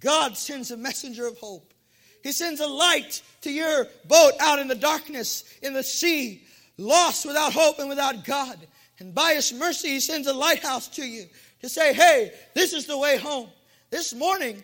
God 0.00 0.36
sends 0.36 0.70
a 0.70 0.76
messenger 0.76 1.26
of 1.26 1.38
hope. 1.38 1.74
He 2.22 2.32
sends 2.32 2.60
a 2.60 2.66
light 2.66 3.22
to 3.42 3.50
your 3.50 3.86
boat 4.06 4.32
out 4.40 4.58
in 4.58 4.66
the 4.66 4.74
darkness, 4.74 5.44
in 5.62 5.74
the 5.74 5.82
sea, 5.82 6.42
lost 6.78 7.26
without 7.26 7.52
hope 7.52 7.78
and 7.78 7.88
without 7.88 8.24
God. 8.24 8.58
And 9.00 9.14
by 9.14 9.34
His 9.34 9.52
mercy, 9.52 9.90
He 9.90 10.00
sends 10.00 10.26
a 10.26 10.32
lighthouse 10.32 10.88
to 10.88 11.04
you 11.04 11.26
to 11.60 11.68
say, 11.68 11.92
hey, 11.92 12.32
this 12.54 12.72
is 12.72 12.86
the 12.86 12.98
way 12.98 13.16
home. 13.16 13.48
This 13.90 14.14
morning, 14.14 14.62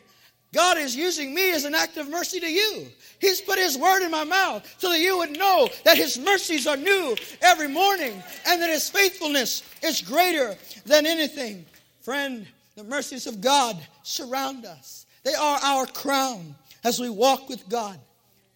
God 0.53 0.79
is 0.79 0.95
using 0.95 1.35
me 1.35 1.53
as 1.53 1.65
an 1.65 1.75
act 1.75 1.97
of 1.97 2.09
mercy 2.09 2.39
to 2.41 2.51
you. 2.51 2.87
He's 3.21 3.41
put 3.41 3.59
His 3.59 3.77
word 3.77 4.05
in 4.05 4.11
my 4.11 4.25
mouth 4.25 4.73
so 4.79 4.91
that 4.91 5.01
you 5.01 5.19
would 5.19 5.37
know 5.37 5.69
that 5.85 5.97
His 5.97 6.19
mercies 6.19 6.67
are 6.67 6.77
new 6.77 7.17
every 7.43 7.69
morning 7.69 8.23
and 8.47 8.63
that 8.63 8.71
His 8.71 8.89
faithfulness 8.89 9.63
is 9.83 10.01
greater 10.01 10.57
than 10.87 11.07
anything. 11.07 11.67
Friend, 12.03 12.47
the 12.77 12.85
mercies 12.85 13.27
of 13.27 13.41
God 13.41 13.77
surround 14.03 14.65
us, 14.65 15.07
they 15.25 15.35
are 15.35 15.59
our 15.63 15.87
crown 15.87 16.55
as 16.85 17.01
we 17.01 17.09
walk 17.09 17.49
with 17.49 17.69
God. 17.69 17.99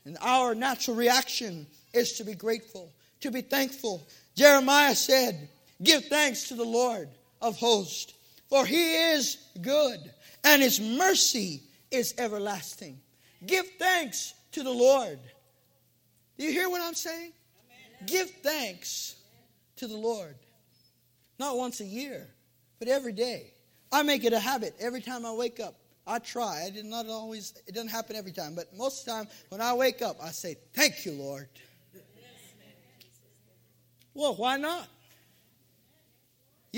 And 0.05 0.17
our 0.21 0.55
natural 0.55 0.97
reaction 0.97 1.67
is 1.93 2.12
to 2.14 2.25
be 2.25 2.35
grateful, 2.35 2.93
to 3.21 3.31
be 3.31 3.41
thankful. 3.41 4.07
Jeremiah 4.37 4.95
said, 4.95 5.49
Give 5.83 6.05
thanks 6.05 6.49
to 6.49 6.55
the 6.55 6.64
Lord 6.64 7.09
of 7.41 7.57
hosts, 7.57 8.14
for 8.49 8.67
he 8.67 8.95
is 9.12 9.38
good, 9.61 9.99
and 10.45 10.62
his 10.62 10.81
mercy 10.81 11.62
is 11.91 12.14
everlasting. 12.19 12.99
Give 13.47 13.67
thanks 13.79 14.35
to 14.53 14.62
the 14.62 14.71
Lord. 14.71 15.19
Do 16.37 16.45
you 16.45 16.53
hear 16.53 16.69
what 16.69 16.81
I'm 16.81 16.95
saying? 16.95 17.33
Amen. 17.33 18.07
Give 18.07 18.31
thanks 18.43 19.17
to 19.77 19.87
the 19.87 19.97
Lord. 19.97 20.35
Not 21.38 21.57
once 21.57 21.81
a 21.81 21.85
year, 21.85 22.27
but 22.79 22.88
every 22.88 23.12
day. 23.12 23.53
I 23.93 24.03
make 24.03 24.25
it 24.25 24.33
a 24.33 24.41
habit 24.41 24.75
every 24.81 25.01
time 25.01 25.25
I 25.25 25.33
wake 25.33 25.61
up. 25.61 25.75
I 26.07 26.19
try. 26.19 26.64
I 26.67 26.71
did 26.71 26.85
not 26.85 27.07
always, 27.07 27.55
it 27.67 27.75
doesn't 27.75 27.91
happen 27.91 28.17
every 28.17 28.33
time, 28.33 28.55
but 28.55 28.75
most 28.77 29.01
of 29.01 29.05
the 29.07 29.11
time 29.12 29.29
when 29.51 29.61
I 29.61 29.75
wake 29.75 30.03
up, 30.03 30.17
I 30.23 30.31
say, 30.31 30.57
Thank 30.75 31.05
you, 31.05 31.12
Lord. 31.12 31.49
Well, 34.14 34.35
why 34.35 34.57
not? 34.57 34.88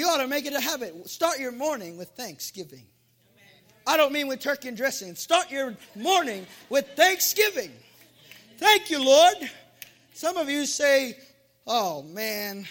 You 0.00 0.06
ought 0.06 0.22
to 0.22 0.28
make 0.28 0.46
it 0.46 0.54
a 0.54 0.60
habit. 0.62 1.10
Start 1.10 1.38
your 1.40 1.52
morning 1.52 1.98
with 1.98 2.08
thanksgiving. 2.12 2.86
I 3.86 3.98
don't 3.98 4.14
mean 4.14 4.28
with 4.28 4.40
turkey 4.40 4.68
and 4.68 4.74
dressing. 4.74 5.14
Start 5.14 5.50
your 5.50 5.76
morning 5.94 6.46
with 6.70 6.88
thanksgiving. 6.96 7.70
Thank 8.56 8.88
you, 8.88 9.04
Lord. 9.04 9.36
Some 10.14 10.38
of 10.38 10.48
you 10.48 10.64
say, 10.64 11.18
Oh 11.66 12.02
man, 12.02 12.66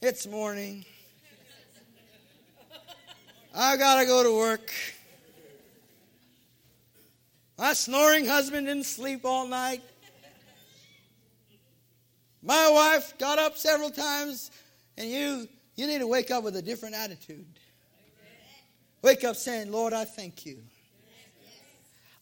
it's 0.00 0.28
morning. 0.28 0.84
I 3.52 3.76
got 3.76 3.98
to 3.98 4.06
go 4.06 4.22
to 4.22 4.36
work. 4.36 4.72
My 7.58 7.72
snoring 7.72 8.26
husband 8.26 8.68
didn't 8.68 8.86
sleep 8.86 9.24
all 9.24 9.48
night. 9.48 9.82
My 12.40 12.70
wife 12.70 13.18
got 13.18 13.40
up 13.40 13.56
several 13.56 13.90
times, 13.90 14.52
and 14.96 15.10
you, 15.10 15.48
you 15.76 15.86
need 15.86 15.98
to 15.98 16.06
wake 16.06 16.30
up 16.30 16.42
with 16.42 16.56
a 16.56 16.62
different 16.62 16.94
attitude. 16.94 17.46
Wake 19.02 19.24
up 19.24 19.36
saying, 19.36 19.70
Lord, 19.70 19.92
I 19.92 20.04
thank 20.04 20.46
you. 20.46 20.58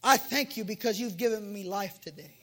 I 0.02 0.16
thank 0.16 0.56
you 0.56 0.64
because 0.64 1.00
you've 1.00 1.16
given 1.16 1.50
me 1.52 1.64
life 1.64 2.00
today. 2.00 2.34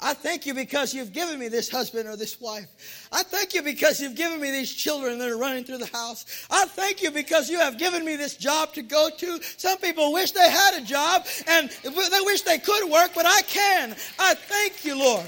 I 0.00 0.12
thank 0.12 0.44
you 0.44 0.54
because 0.54 0.92
you've 0.92 1.12
given 1.12 1.38
me 1.38 1.48
this 1.48 1.70
husband 1.70 2.08
or 2.08 2.16
this 2.16 2.40
wife. 2.40 3.08
I 3.12 3.22
thank 3.22 3.54
you 3.54 3.62
because 3.62 4.00
you've 4.00 4.16
given 4.16 4.40
me 4.40 4.50
these 4.50 4.72
children 4.72 5.18
that 5.18 5.28
are 5.28 5.38
running 5.38 5.64
through 5.64 5.78
the 5.78 5.86
house. 5.86 6.46
I 6.50 6.64
thank 6.66 7.02
you 7.02 7.10
because 7.10 7.48
you 7.48 7.58
have 7.58 7.78
given 7.78 8.04
me 8.04 8.16
this 8.16 8.36
job 8.36 8.72
to 8.74 8.82
go 8.82 9.08
to. 9.16 9.40
Some 9.56 9.78
people 9.78 10.12
wish 10.12 10.32
they 10.32 10.50
had 10.50 10.74
a 10.74 10.84
job 10.84 11.26
and 11.46 11.70
they 11.84 12.20
wish 12.22 12.42
they 12.42 12.58
could 12.58 12.90
work, 12.90 13.12
but 13.14 13.24
I 13.24 13.42
can. 13.42 13.94
I 14.18 14.34
thank 14.34 14.84
you, 14.84 14.98
Lord. 14.98 15.26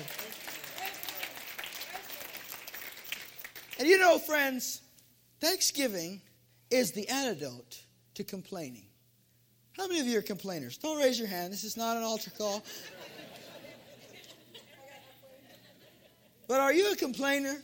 And 3.79 3.87
you 3.87 3.99
know, 3.99 4.19
friends, 4.19 4.81
Thanksgiving 5.41 6.21
is 6.71 6.93
the 6.93 7.09
antidote 7.09 7.79
to 8.15 8.25
complaining. 8.25 8.87
How 9.77 9.87
many 9.87 10.01
of 10.01 10.07
you 10.07 10.19
are 10.19 10.23
complainers? 10.23 10.79
Don't 10.79 10.99
raise 10.99 11.19
your 11.19 11.29
hand. 11.29 11.53
This 11.53 11.65
is 11.65 11.77
not 11.77 11.97
an 11.97 12.03
altar 12.03 12.31
call. 12.31 12.63
But 16.49 16.61
are 16.61 16.73
you 16.73 16.93
a 16.93 16.97
complainer? 16.97 17.57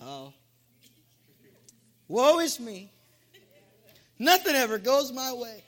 Oh. 0.00 0.32
Woe 2.08 2.40
is 2.40 2.60
me. 2.60 2.90
Nothing 4.18 4.54
ever 4.54 4.78
goes 4.78 5.12
my 5.12 5.32
way. 5.32 5.62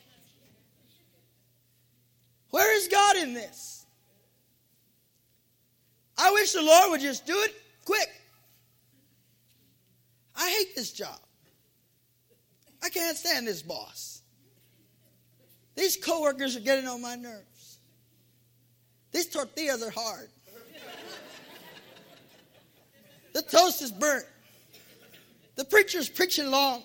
Where 2.51 2.77
is 2.77 2.89
God 2.89 3.17
in 3.17 3.33
this? 3.33 3.87
I 6.19 6.33
wish 6.33 6.53
the 6.53 6.63
Lord 6.63 6.91
would 6.91 7.01
just 7.01 7.27
do 7.27 7.39
it 7.39 7.55
quick. 7.85 8.09
I 10.41 10.49
hate 10.51 10.75
this 10.75 10.91
job. 10.91 11.19
I 12.83 12.89
can't 12.89 13.17
stand 13.17 13.47
this 13.47 13.61
boss. 13.61 14.23
These 15.77 15.99
coworkers 15.99 16.57
are 16.57 16.61
getting 16.61 16.89
on 16.89 17.03
my 17.03 17.15
nerves. 17.15 17.79
These 19.13 19.27
tortillas 19.27 19.83
are 19.83 19.91
hard. 19.91 20.31
The 23.33 23.43
toast 23.43 23.83
is 23.83 23.93
burnt. 23.93 24.27
The 25.57 25.65
preacher's 25.65 26.09
preaching 26.09 26.51
long. 26.51 26.83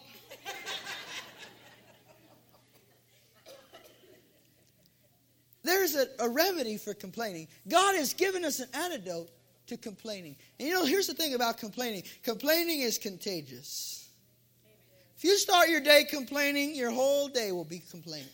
There's 5.63 5.95
a, 5.95 6.07
a, 6.19 6.29
remedy 6.29 6.77
for 6.77 6.93
complaining. 6.93 7.47
God 7.67 7.95
has 7.95 8.13
given 8.13 8.45
us 8.45 8.59
an 8.59 8.69
antidote 8.75 9.31
to 9.67 9.77
complaining. 9.77 10.35
And 10.59 10.67
you 10.67 10.73
know, 10.73 10.85
here's 10.85 11.07
the 11.07 11.13
thing 11.13 11.33
about 11.33 11.57
complaining 11.57 12.03
complaining 12.23 12.81
is 12.81 12.97
contagious. 12.97 14.09
If 15.17 15.23
you 15.23 15.37
start 15.37 15.69
your 15.69 15.81
day 15.81 16.03
complaining, 16.03 16.75
your 16.75 16.91
whole 16.91 17.27
day 17.27 17.51
will 17.51 17.63
be 17.63 17.79
complaining. 17.89 18.27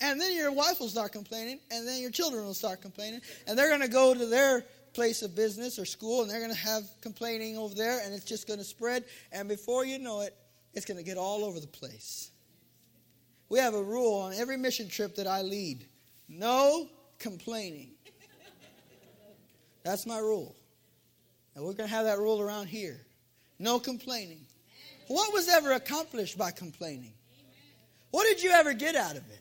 And 0.00 0.20
then 0.20 0.36
your 0.36 0.52
wife 0.52 0.78
will 0.78 0.88
start 0.88 1.12
complaining, 1.12 1.58
and 1.72 1.86
then 1.86 2.00
your 2.00 2.10
children 2.12 2.44
will 2.44 2.54
start 2.54 2.80
complaining, 2.80 3.20
and 3.46 3.58
they're 3.58 3.68
going 3.68 3.80
to 3.80 3.88
go 3.88 4.14
to 4.14 4.26
their 4.26 4.64
place 4.92 5.22
of 5.22 5.34
business 5.34 5.78
or 5.78 5.84
school, 5.84 6.22
and 6.22 6.30
they're 6.30 6.40
going 6.40 6.52
to 6.52 6.58
have 6.58 6.84
complaining 7.00 7.56
over 7.56 7.74
there, 7.74 8.00
and 8.04 8.14
it's 8.14 8.24
just 8.24 8.46
going 8.46 8.58
to 8.58 8.64
spread. 8.64 9.04
And 9.32 9.48
before 9.48 9.84
you 9.84 9.98
know 9.98 10.20
it, 10.20 10.36
it's 10.72 10.86
going 10.86 10.98
to 10.98 11.04
get 11.04 11.16
all 11.16 11.44
over 11.44 11.58
the 11.58 11.66
place. 11.66 12.30
We 13.48 13.58
have 13.58 13.74
a 13.74 13.82
rule 13.82 14.20
on 14.20 14.34
every 14.34 14.56
mission 14.56 14.88
trip 14.88 15.16
that 15.16 15.26
I 15.26 15.42
lead 15.42 15.84
no 16.28 16.88
complaining. 17.18 17.92
That's 19.84 20.06
my 20.06 20.18
rule. 20.18 20.54
And 21.54 21.64
we're 21.64 21.72
going 21.72 21.88
to 21.88 21.94
have 21.94 22.04
that 22.04 22.18
rule 22.18 22.40
around 22.40 22.66
here. 22.66 23.00
No 23.58 23.78
complaining. 23.78 24.40
What 25.08 25.32
was 25.32 25.48
ever 25.48 25.72
accomplished 25.72 26.38
by 26.38 26.50
complaining? 26.50 27.12
What 28.10 28.24
did 28.24 28.42
you 28.42 28.50
ever 28.50 28.72
get 28.72 28.94
out 28.94 29.12
of 29.12 29.28
it? 29.30 29.40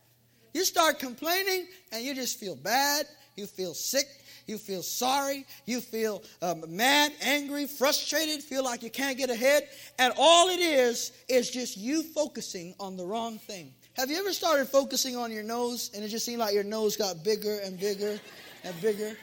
You 0.53 0.65
start 0.65 0.99
complaining 0.99 1.67
and 1.91 2.03
you 2.03 2.15
just 2.15 2.39
feel 2.39 2.55
bad, 2.55 3.05
you 3.35 3.45
feel 3.45 3.73
sick, 3.73 4.07
you 4.47 4.57
feel 4.57 4.81
sorry, 4.81 5.45
you 5.65 5.81
feel 5.81 6.23
um, 6.41 6.63
mad, 6.69 7.11
angry, 7.21 7.67
frustrated, 7.67 8.41
feel 8.41 8.63
like 8.63 8.81
you 8.81 8.89
can't 8.89 9.17
get 9.17 9.29
ahead. 9.29 9.67
And 9.99 10.13
all 10.17 10.49
it 10.49 10.59
is, 10.59 11.11
is 11.27 11.51
just 11.51 11.77
you 11.77 12.01
focusing 12.01 12.73
on 12.79 12.97
the 12.97 13.05
wrong 13.05 13.37
thing. 13.37 13.73
Have 13.93 14.09
you 14.09 14.17
ever 14.17 14.33
started 14.33 14.67
focusing 14.67 15.15
on 15.15 15.31
your 15.31 15.43
nose 15.43 15.91
and 15.93 16.03
it 16.03 16.07
just 16.07 16.25
seemed 16.25 16.39
like 16.39 16.53
your 16.53 16.63
nose 16.63 16.95
got 16.95 17.23
bigger 17.23 17.59
and 17.63 17.79
bigger 17.79 18.19
and 18.63 18.81
bigger? 18.81 19.17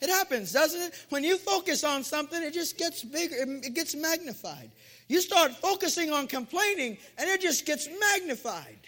It 0.00 0.10
happens, 0.10 0.52
doesn't 0.52 0.80
it? 0.80 1.06
When 1.08 1.24
you 1.24 1.38
focus 1.38 1.84
on 1.84 2.04
something, 2.04 2.42
it 2.42 2.52
just 2.52 2.76
gets 2.76 3.02
bigger, 3.02 3.36
it 3.38 3.74
gets 3.74 3.94
magnified. 3.94 4.70
You 5.08 5.20
start 5.20 5.52
focusing 5.52 6.12
on 6.12 6.26
complaining, 6.26 6.98
and 7.18 7.30
it 7.30 7.40
just 7.40 7.64
gets 7.64 7.88
magnified. 8.00 8.78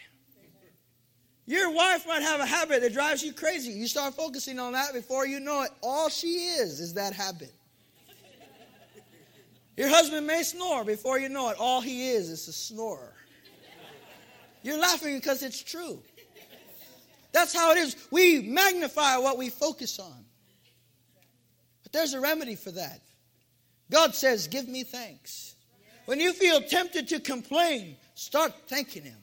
Your 1.46 1.72
wife 1.72 2.06
might 2.06 2.20
have 2.20 2.40
a 2.40 2.46
habit 2.46 2.82
that 2.82 2.92
drives 2.92 3.22
you 3.22 3.32
crazy. 3.32 3.72
You 3.72 3.86
start 3.86 4.12
focusing 4.14 4.58
on 4.58 4.74
that 4.74 4.92
before 4.92 5.26
you 5.26 5.40
know 5.40 5.62
it. 5.62 5.70
All 5.82 6.10
she 6.10 6.28
is 6.28 6.78
is 6.78 6.92
that 6.94 7.14
habit. 7.14 7.54
Your 9.78 9.88
husband 9.88 10.26
may 10.26 10.42
snore 10.42 10.84
before 10.84 11.18
you 11.18 11.30
know 11.30 11.48
it. 11.48 11.56
All 11.58 11.80
he 11.80 12.10
is 12.10 12.28
is 12.28 12.48
a 12.48 12.52
snorer. 12.52 13.14
You're 14.62 14.78
laughing 14.78 15.16
because 15.16 15.42
it's 15.42 15.62
true. 15.62 16.02
That's 17.32 17.54
how 17.54 17.70
it 17.70 17.78
is. 17.78 17.96
We 18.10 18.42
magnify 18.42 19.16
what 19.18 19.38
we 19.38 19.48
focus 19.48 19.98
on. 19.98 20.24
But 21.88 22.00
there's 22.00 22.12
a 22.12 22.20
remedy 22.20 22.54
for 22.54 22.70
that. 22.72 23.00
God 23.90 24.14
says, 24.14 24.46
Give 24.46 24.68
me 24.68 24.84
thanks. 24.84 25.54
When 26.04 26.20
you 26.20 26.34
feel 26.34 26.60
tempted 26.60 27.08
to 27.08 27.20
complain, 27.20 27.96
start 28.14 28.52
thanking 28.66 29.04
Him. 29.04 29.16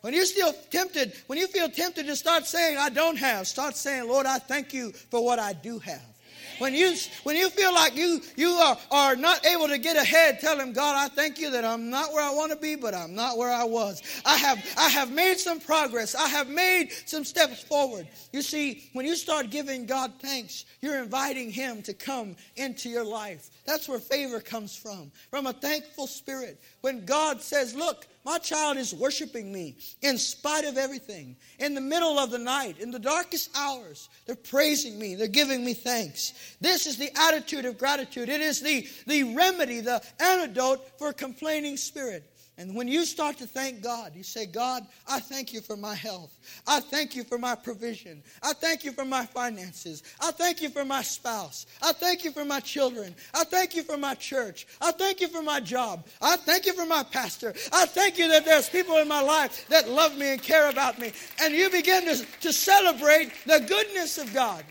When 0.00 0.14
you're 0.14 0.24
still 0.24 0.54
tempted, 0.70 1.12
when 1.26 1.38
you 1.38 1.46
feel 1.46 1.68
tempted 1.68 2.06
to 2.06 2.16
start 2.16 2.46
saying, 2.46 2.78
I 2.78 2.88
don't 2.88 3.16
have, 3.16 3.46
start 3.46 3.76
saying, 3.76 4.08
Lord, 4.08 4.24
I 4.24 4.38
thank 4.38 4.72
you 4.72 4.92
for 4.92 5.22
what 5.22 5.38
I 5.38 5.52
do 5.52 5.78
have. 5.80 6.15
When 6.58 6.74
you 6.74 6.94
when 7.22 7.36
you 7.36 7.50
feel 7.50 7.74
like 7.74 7.96
you 7.96 8.20
you 8.36 8.50
are, 8.50 8.78
are 8.90 9.16
not 9.16 9.44
able 9.46 9.68
to 9.68 9.78
get 9.78 9.96
ahead, 9.96 10.40
tell 10.40 10.58
him, 10.58 10.72
God, 10.72 10.96
I 10.96 11.08
thank 11.08 11.38
you 11.38 11.50
that 11.50 11.64
I'm 11.64 11.90
not 11.90 12.12
where 12.12 12.22
I 12.22 12.32
want 12.32 12.52
to 12.52 12.58
be, 12.58 12.74
but 12.74 12.94
I'm 12.94 13.14
not 13.14 13.36
where 13.36 13.52
I 13.52 13.64
was. 13.64 14.02
I 14.24 14.36
have 14.36 14.64
I 14.76 14.88
have 14.88 15.10
made 15.10 15.38
some 15.38 15.60
progress. 15.60 16.14
I 16.14 16.28
have 16.28 16.48
made 16.48 16.90
some 17.06 17.24
steps 17.24 17.62
forward. 17.62 18.08
You 18.32 18.42
see, 18.42 18.88
when 18.92 19.06
you 19.06 19.16
start 19.16 19.50
giving 19.50 19.86
God 19.86 20.12
thanks, 20.20 20.64
you're 20.80 21.02
inviting 21.02 21.50
him 21.50 21.82
to 21.82 21.94
come 21.94 22.36
into 22.56 22.88
your 22.88 23.04
life. 23.04 23.50
That's 23.66 23.88
where 23.88 23.98
favor 23.98 24.40
comes 24.40 24.76
from. 24.76 25.10
From 25.30 25.46
a 25.46 25.52
thankful 25.52 26.06
spirit. 26.06 26.60
When 26.80 27.04
God 27.04 27.42
says, 27.42 27.74
Look, 27.74 28.06
my 28.24 28.38
child 28.38 28.76
is 28.76 28.94
worshiping 28.94 29.52
me 29.52 29.76
in 30.02 30.18
spite 30.18 30.64
of 30.64 30.76
everything. 30.76 31.36
In 31.58 31.74
the 31.74 31.80
middle 31.80 32.18
of 32.18 32.30
the 32.30 32.38
night, 32.38 32.78
in 32.78 32.90
the 32.90 32.98
darkest 32.98 33.50
hours, 33.56 34.08
they're 34.26 34.36
praising 34.36 34.98
me. 34.98 35.14
They're 35.14 35.28
giving 35.28 35.64
me 35.64 35.74
thanks. 35.74 36.56
This 36.60 36.86
is 36.86 36.96
the 36.96 37.10
attitude 37.16 37.64
of 37.64 37.78
gratitude. 37.78 38.28
It 38.28 38.40
is 38.40 38.60
the, 38.60 38.86
the 39.06 39.34
remedy, 39.34 39.80
the 39.80 40.02
antidote 40.20 40.98
for 40.98 41.08
a 41.08 41.14
complaining 41.14 41.76
spirit. 41.76 42.24
And 42.58 42.74
when 42.74 42.88
you 42.88 43.04
start 43.04 43.36
to 43.38 43.46
thank 43.46 43.82
God, 43.82 44.12
you 44.14 44.22
say, 44.22 44.46
God, 44.46 44.86
I 45.06 45.20
thank 45.20 45.52
you 45.52 45.60
for 45.60 45.76
my 45.76 45.94
health. 45.94 46.38
I 46.66 46.80
thank 46.80 47.14
you 47.14 47.22
for 47.22 47.36
my 47.36 47.54
provision. 47.54 48.22
I 48.42 48.54
thank 48.54 48.82
you 48.82 48.92
for 48.92 49.04
my 49.04 49.26
finances. 49.26 50.02
I 50.22 50.30
thank 50.30 50.62
you 50.62 50.70
for 50.70 50.82
my 50.82 51.02
spouse. 51.02 51.66
I 51.82 51.92
thank 51.92 52.24
you 52.24 52.32
for 52.32 52.46
my 52.46 52.60
children. 52.60 53.14
I 53.34 53.44
thank 53.44 53.76
you 53.76 53.82
for 53.82 53.98
my 53.98 54.14
church. 54.14 54.66
I 54.80 54.92
thank 54.92 55.20
you 55.20 55.28
for 55.28 55.42
my 55.42 55.60
job. 55.60 56.06
I 56.22 56.36
thank 56.36 56.64
you 56.64 56.72
for 56.72 56.86
my 56.86 57.02
pastor. 57.02 57.54
I 57.74 57.84
thank 57.84 58.16
you 58.16 58.26
that 58.28 58.46
there's 58.46 58.70
people 58.70 58.96
in 58.96 59.08
my 59.08 59.20
life 59.20 59.68
that 59.68 59.90
love 59.90 60.16
me 60.16 60.32
and 60.32 60.42
care 60.42 60.70
about 60.70 60.98
me. 60.98 61.12
And 61.42 61.52
you 61.52 61.68
begin 61.68 62.06
to, 62.06 62.24
to 62.40 62.52
celebrate 62.54 63.32
the 63.44 63.60
goodness 63.68 64.16
of 64.16 64.32
God. 64.32 64.64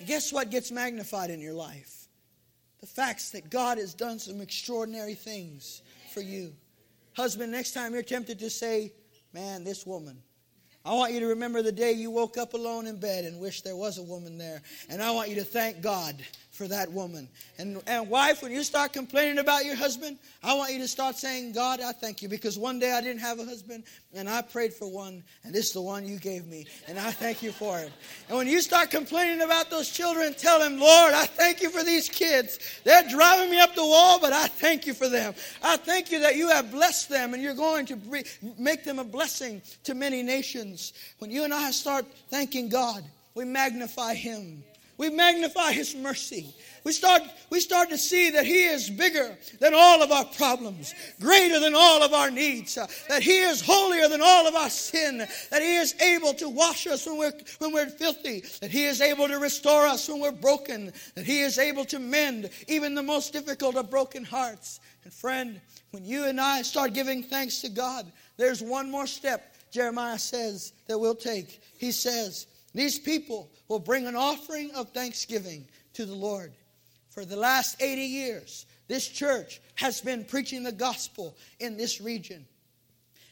And 0.00 0.08
guess 0.08 0.32
what 0.32 0.50
gets 0.50 0.72
magnified 0.72 1.30
in 1.30 1.40
your 1.40 1.54
life? 1.54 2.08
The 2.80 2.86
facts 2.86 3.30
that 3.30 3.48
God 3.48 3.78
has 3.78 3.94
done 3.94 4.18
some 4.18 4.40
extraordinary 4.40 5.14
things 5.14 5.82
for 6.12 6.20
you. 6.20 6.52
Husband, 7.14 7.52
next 7.52 7.72
time 7.72 7.92
you're 7.92 8.02
tempted 8.02 8.38
to 8.40 8.50
say, 8.50 8.92
Man, 9.32 9.62
this 9.62 9.86
woman. 9.86 10.22
I 10.84 10.94
want 10.94 11.12
you 11.12 11.20
to 11.20 11.26
remember 11.26 11.62
the 11.62 11.72
day 11.72 11.92
you 11.92 12.10
woke 12.10 12.38
up 12.38 12.54
alone 12.54 12.86
in 12.86 12.98
bed 12.98 13.24
and 13.24 13.38
wished 13.38 13.64
there 13.64 13.76
was 13.76 13.98
a 13.98 14.02
woman 14.02 14.38
there. 14.38 14.62
And 14.88 15.02
I 15.02 15.10
want 15.10 15.28
you 15.28 15.34
to 15.36 15.44
thank 15.44 15.82
God 15.82 16.16
for 16.60 16.68
that 16.68 16.92
woman. 16.92 17.26
And, 17.56 17.80
and 17.86 18.10
wife, 18.10 18.42
when 18.42 18.52
you 18.52 18.62
start 18.62 18.92
complaining 18.92 19.38
about 19.38 19.64
your 19.64 19.76
husband, 19.76 20.18
I 20.42 20.52
want 20.52 20.74
you 20.74 20.78
to 20.80 20.88
start 20.88 21.16
saying, 21.16 21.52
God, 21.52 21.80
I 21.80 21.92
thank 21.92 22.20
you. 22.20 22.28
Because 22.28 22.58
one 22.58 22.78
day 22.78 22.92
I 22.92 23.00
didn't 23.00 23.22
have 23.22 23.38
a 23.38 23.46
husband 23.46 23.84
and 24.12 24.28
I 24.28 24.42
prayed 24.42 24.74
for 24.74 24.86
one, 24.86 25.24
and 25.42 25.54
this 25.54 25.68
is 25.68 25.72
the 25.72 25.80
one 25.80 26.06
you 26.06 26.18
gave 26.18 26.46
me. 26.46 26.66
And 26.86 26.98
I 26.98 27.12
thank 27.12 27.42
you 27.42 27.50
for 27.50 27.78
it. 27.78 27.90
And 28.28 28.36
when 28.36 28.46
you 28.46 28.60
start 28.60 28.90
complaining 28.90 29.40
about 29.40 29.70
those 29.70 29.88
children, 29.88 30.34
tell 30.34 30.58
them, 30.58 30.78
Lord, 30.78 31.14
I 31.14 31.24
thank 31.24 31.62
you 31.62 31.70
for 31.70 31.82
these 31.82 32.10
kids. 32.10 32.58
They're 32.84 33.08
driving 33.08 33.50
me 33.50 33.58
up 33.58 33.74
the 33.74 33.86
wall, 33.86 34.20
but 34.20 34.34
I 34.34 34.46
thank 34.46 34.86
you 34.86 34.92
for 34.92 35.08
them. 35.08 35.32
I 35.62 35.78
thank 35.78 36.12
you 36.12 36.20
that 36.20 36.36
you 36.36 36.50
have 36.50 36.70
blessed 36.70 37.08
them 37.08 37.32
and 37.32 37.42
you're 37.42 37.54
going 37.54 37.86
to 37.86 37.98
make 38.58 38.84
them 38.84 38.98
a 38.98 39.04
blessing 39.04 39.62
to 39.84 39.94
many 39.94 40.22
nations. 40.22 40.92
When 41.20 41.30
you 41.30 41.44
and 41.44 41.54
I 41.54 41.70
start 41.70 42.04
thanking 42.28 42.68
God, 42.68 43.02
we 43.34 43.46
magnify 43.46 44.12
Him 44.12 44.62
we 45.00 45.08
magnify 45.08 45.72
His 45.72 45.94
mercy. 45.94 46.54
We 46.84 46.92
start, 46.92 47.22
we 47.48 47.60
start 47.60 47.88
to 47.88 47.96
see 47.96 48.32
that 48.32 48.44
He 48.44 48.64
is 48.64 48.90
bigger 48.90 49.34
than 49.58 49.72
all 49.74 50.02
of 50.02 50.12
our 50.12 50.26
problems, 50.26 50.94
greater 51.18 51.58
than 51.58 51.74
all 51.74 52.02
of 52.02 52.12
our 52.12 52.30
needs, 52.30 52.76
uh, 52.76 52.86
that 53.08 53.22
He 53.22 53.38
is 53.38 53.62
holier 53.62 54.08
than 54.08 54.20
all 54.20 54.46
of 54.46 54.54
our 54.54 54.68
sin, 54.68 55.26
that 55.50 55.62
He 55.62 55.76
is 55.76 55.98
able 56.02 56.34
to 56.34 56.50
wash 56.50 56.86
us 56.86 57.06
when 57.06 57.16
we're, 57.16 57.32
when 57.60 57.72
we're 57.72 57.88
filthy, 57.88 58.44
that 58.60 58.70
He 58.70 58.84
is 58.84 59.00
able 59.00 59.26
to 59.26 59.38
restore 59.38 59.86
us 59.86 60.06
when 60.06 60.20
we're 60.20 60.32
broken, 60.32 60.92
that 61.14 61.24
He 61.24 61.40
is 61.40 61.58
able 61.58 61.86
to 61.86 61.98
mend 61.98 62.50
even 62.68 62.94
the 62.94 63.02
most 63.02 63.32
difficult 63.32 63.76
of 63.76 63.88
broken 63.88 64.22
hearts. 64.22 64.80
And 65.04 65.14
friend, 65.14 65.62
when 65.92 66.04
you 66.04 66.26
and 66.26 66.38
I 66.38 66.60
start 66.60 66.92
giving 66.92 67.22
thanks 67.22 67.62
to 67.62 67.70
God, 67.70 68.12
there's 68.36 68.62
one 68.62 68.90
more 68.90 69.06
step 69.06 69.54
Jeremiah 69.70 70.18
says 70.18 70.74
that 70.88 70.98
we'll 70.98 71.14
take. 71.14 71.62
He 71.78 71.90
says, 71.90 72.46
These 72.74 72.98
people 72.98 73.50
will 73.68 73.78
bring 73.78 74.06
an 74.06 74.16
offering 74.16 74.70
of 74.74 74.90
thanksgiving 74.90 75.66
to 75.94 76.06
the 76.06 76.14
Lord. 76.14 76.52
For 77.10 77.24
the 77.24 77.36
last 77.36 77.82
80 77.82 78.02
years, 78.02 78.66
this 78.86 79.08
church 79.08 79.60
has 79.74 80.00
been 80.00 80.24
preaching 80.24 80.62
the 80.62 80.72
gospel 80.72 81.36
in 81.58 81.76
this 81.76 82.00
region. 82.00 82.46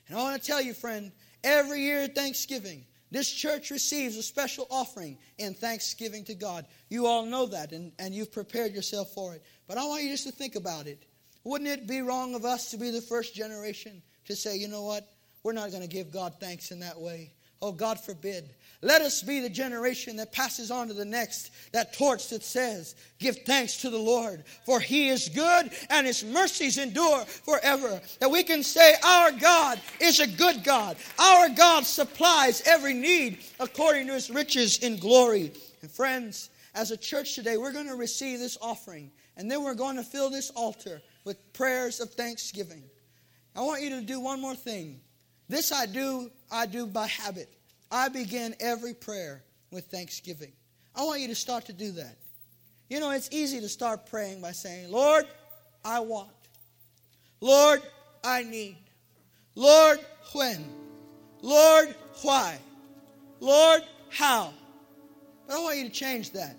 And 0.09 0.19
I 0.19 0.23
want 0.23 0.41
to 0.41 0.47
tell 0.47 0.61
you, 0.61 0.75
friend, 0.75 1.13
every 1.45 1.83
year 1.83 2.03
at 2.03 2.15
Thanksgiving, 2.15 2.85
this 3.11 3.31
church 3.31 3.71
receives 3.71 4.17
a 4.17 4.23
special 4.23 4.67
offering 4.71 5.19
in 5.39 5.55
thanksgiving 5.55 6.25
to 6.25 6.35
God. 6.35 6.67
You 6.89 7.07
all 7.07 7.25
know 7.25 7.47
that, 7.47 7.73
and, 7.73 7.93
and 7.99 8.15
you've 8.15 8.33
prepared 8.33 8.75
yourself 8.75 9.13
for 9.15 9.35
it. 9.35 9.43
But 9.67 9.79
I 9.79 9.85
want 9.85 10.03
you 10.03 10.11
just 10.11 10.27
to 10.27 10.33
think 10.33 10.57
about 10.57 10.87
it. 10.87 11.05
Wouldn't 11.45 11.71
it 11.71 11.87
be 11.87 12.03
wrong 12.03 12.35
of 12.35 12.45
us 12.45 12.71
to 12.73 12.77
be 12.77 12.91
the 12.91 13.01
first 13.01 13.35
generation 13.35 14.03
to 14.27 14.37
say, 14.37 14.57
you 14.57 14.69
know 14.69 14.83
what? 14.83 15.09
We're 15.43 15.53
not 15.53 15.71
going 15.71 15.83
to 15.83 15.89
give 15.89 16.13
God 16.13 16.35
thanks 16.41 16.71
in 16.71 16.81
that 16.81 17.01
way. 17.01 17.33
Oh, 17.61 17.73
God 17.73 17.99
forbid. 17.99 18.51
Let 18.81 19.03
us 19.03 19.23
be 19.23 19.41
the 19.41 19.51
generation 19.51 20.17
that 20.17 20.33
passes 20.33 20.71
on 20.71 20.87
to 20.87 20.95
the 20.95 21.05
next 21.05 21.51
that 21.73 21.93
torch 21.93 22.29
that 22.29 22.45
says, 22.45 22.95
Give 23.19 23.37
thanks 23.39 23.79
to 23.79 23.91
the 23.91 23.99
Lord, 23.99 24.45
for 24.65 24.79
he 24.79 25.09
is 25.09 25.29
good 25.29 25.73
and 25.91 26.07
his 26.07 26.25
mercies 26.25 26.79
endure 26.79 27.25
forever. 27.25 28.01
That 28.21 28.31
we 28.31 28.45
can 28.45 28.63
say, 28.63 28.95
Our 29.05 29.33
God 29.33 29.81
is 30.01 30.21
a 30.21 30.29
good 30.29 30.63
God. 30.63 30.97
Our 31.19 31.49
God 31.49 31.85
supplies 31.87 32.63
every 32.67 32.95
need 32.95 33.39
according 33.59 34.07
to 34.07 34.13
his 34.13 34.31
riches 34.31 34.79
in 34.79 34.99
glory. 34.99 35.51
And 35.83 35.91
friends, 35.91 36.51
as 36.77 36.93
a 36.93 36.97
church 36.97 37.35
today, 37.35 37.57
we're 37.57 37.73
going 37.73 37.89
to 37.89 37.97
receive 37.97 38.39
this 38.39 38.57
offering, 38.63 39.11
and 39.37 39.51
then 39.51 39.65
we're 39.65 39.75
going 39.75 39.97
to 39.97 40.05
fill 40.05 40.31
this 40.31 40.51
altar 40.51 41.03
with 41.25 41.53
prayers 41.53 41.99
of 41.99 42.13
thanksgiving. 42.13 42.85
I 43.57 43.63
want 43.63 43.83
you 43.83 43.91
to 43.91 44.01
do 44.03 44.21
one 44.21 44.41
more 44.41 44.55
thing. 44.55 45.01
This 45.49 45.73
I 45.73 45.87
do, 45.87 46.31
I 46.51 46.67
do 46.67 46.87
by 46.87 47.07
habit. 47.07 47.49
I 47.91 48.09
begin 48.09 48.55
every 48.61 48.95
prayer 48.95 49.43
with 49.71 49.87
thanksgiving. 49.87 50.53
I 50.95 51.05
want 51.05 51.21
you 51.21 51.29
to 51.29 51.35
start 51.35 51.67
to 51.67 51.73
do 51.73 51.93
that. 51.93 52.17
You 52.91 53.01
know, 53.01 53.11
it's 53.11 53.29
easy 53.33 53.61
to 53.61 53.69
start 53.69 54.07
praying 54.07 54.41
by 54.41 54.53
saying, 54.53 54.91
Lord, 54.91 55.27
I 55.85 56.01
want. 56.01 56.31
Lord, 57.41 57.83
I 58.25 58.43
need. 58.43 58.77
Lord, 59.55 60.01
when? 60.33 60.65
Lord, 61.41 61.95
why? 62.23 62.59
Lord, 63.41 63.83
how? 64.11 64.53
But 65.47 65.57
I 65.57 65.63
want 65.63 65.79
you 65.79 65.85
to 65.85 65.91
change 65.91 66.33
that. 66.33 66.57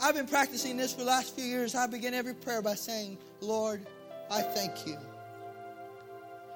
I've 0.00 0.14
been 0.14 0.26
practicing 0.26 0.76
this 0.76 0.92
for 0.92 1.00
the 1.00 1.06
last 1.06 1.34
few 1.34 1.44
years. 1.44 1.74
I 1.74 1.86
begin 1.86 2.14
every 2.14 2.34
prayer 2.34 2.62
by 2.62 2.74
saying, 2.74 3.18
Lord, 3.40 3.86
I 4.30 4.42
thank 4.42 4.86
you. 4.86 4.96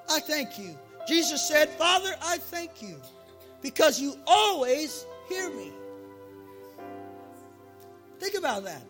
I 0.08 0.20
thank 0.20 0.58
you. 0.58 0.76
Jesus 1.06 1.46
said, 1.46 1.68
Father, 1.70 2.14
I 2.22 2.38
thank 2.38 2.82
you 2.82 3.00
because 3.62 4.00
you 4.00 4.14
always 4.26 5.06
hear 5.28 5.50
me. 5.50 5.72
Think 8.18 8.34
about 8.34 8.64
that. 8.64 8.82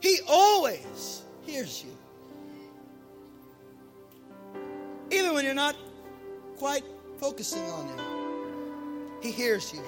He 0.00 0.20
always 0.26 1.22
hears 1.42 1.84
you. 1.84 1.90
Even 5.10 5.34
when 5.34 5.44
you're 5.44 5.54
not 5.54 5.76
quite 6.56 6.84
focusing 7.18 7.62
on 7.62 7.86
Him, 7.88 8.00
He 9.20 9.30
hears 9.30 9.72
you. 9.72 9.82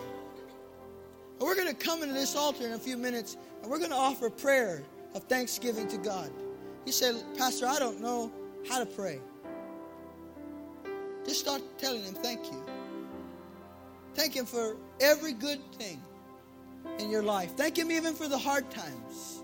And 1.38 1.40
we're 1.40 1.54
going 1.54 1.68
to 1.68 1.74
come 1.74 2.02
into 2.02 2.14
this 2.14 2.36
altar 2.36 2.66
in 2.66 2.72
a 2.72 2.78
few 2.78 2.96
minutes 2.96 3.36
and 3.62 3.70
we're 3.70 3.78
going 3.78 3.90
to 3.90 3.96
offer 3.96 4.26
a 4.26 4.30
prayer 4.30 4.82
of 5.14 5.22
thanksgiving 5.24 5.88
to 5.88 5.96
God. 5.98 6.30
You 6.84 6.92
said, 6.92 7.14
Pastor, 7.36 7.66
I 7.66 7.78
don't 7.78 8.00
know 8.00 8.30
how 8.68 8.78
to 8.78 8.86
pray. 8.86 9.20
Just 11.26 11.40
start 11.40 11.62
telling 11.78 12.02
Him 12.02 12.14
thank 12.14 12.46
you. 12.46 12.64
Thank 14.14 14.34
Him 14.34 14.46
for 14.46 14.76
every 15.00 15.32
good 15.32 15.60
thing 15.74 16.00
in 16.98 17.10
your 17.10 17.22
life. 17.22 17.52
Thank 17.56 17.78
Him 17.78 17.90
even 17.90 18.14
for 18.14 18.28
the 18.28 18.38
hard 18.38 18.70
times. 18.70 19.42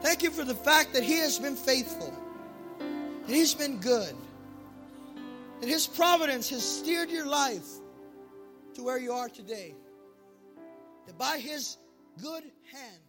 Thank 0.00 0.22
you 0.22 0.30
for 0.30 0.44
the 0.44 0.54
fact 0.54 0.92
that 0.94 1.02
He 1.02 1.18
has 1.18 1.38
been 1.38 1.56
faithful, 1.56 2.12
that 3.26 3.34
He's 3.34 3.54
been 3.54 3.78
good, 3.78 4.14
that 5.60 5.68
His 5.68 5.86
providence 5.86 6.50
has 6.50 6.62
steered 6.64 7.10
your 7.10 7.26
life 7.26 7.66
to 8.74 8.82
where 8.82 8.98
you 8.98 9.12
are 9.12 9.28
today. 9.28 9.74
That 11.06 11.16
by 11.18 11.38
His 11.38 11.76
good 12.20 12.44
hand, 12.72 13.01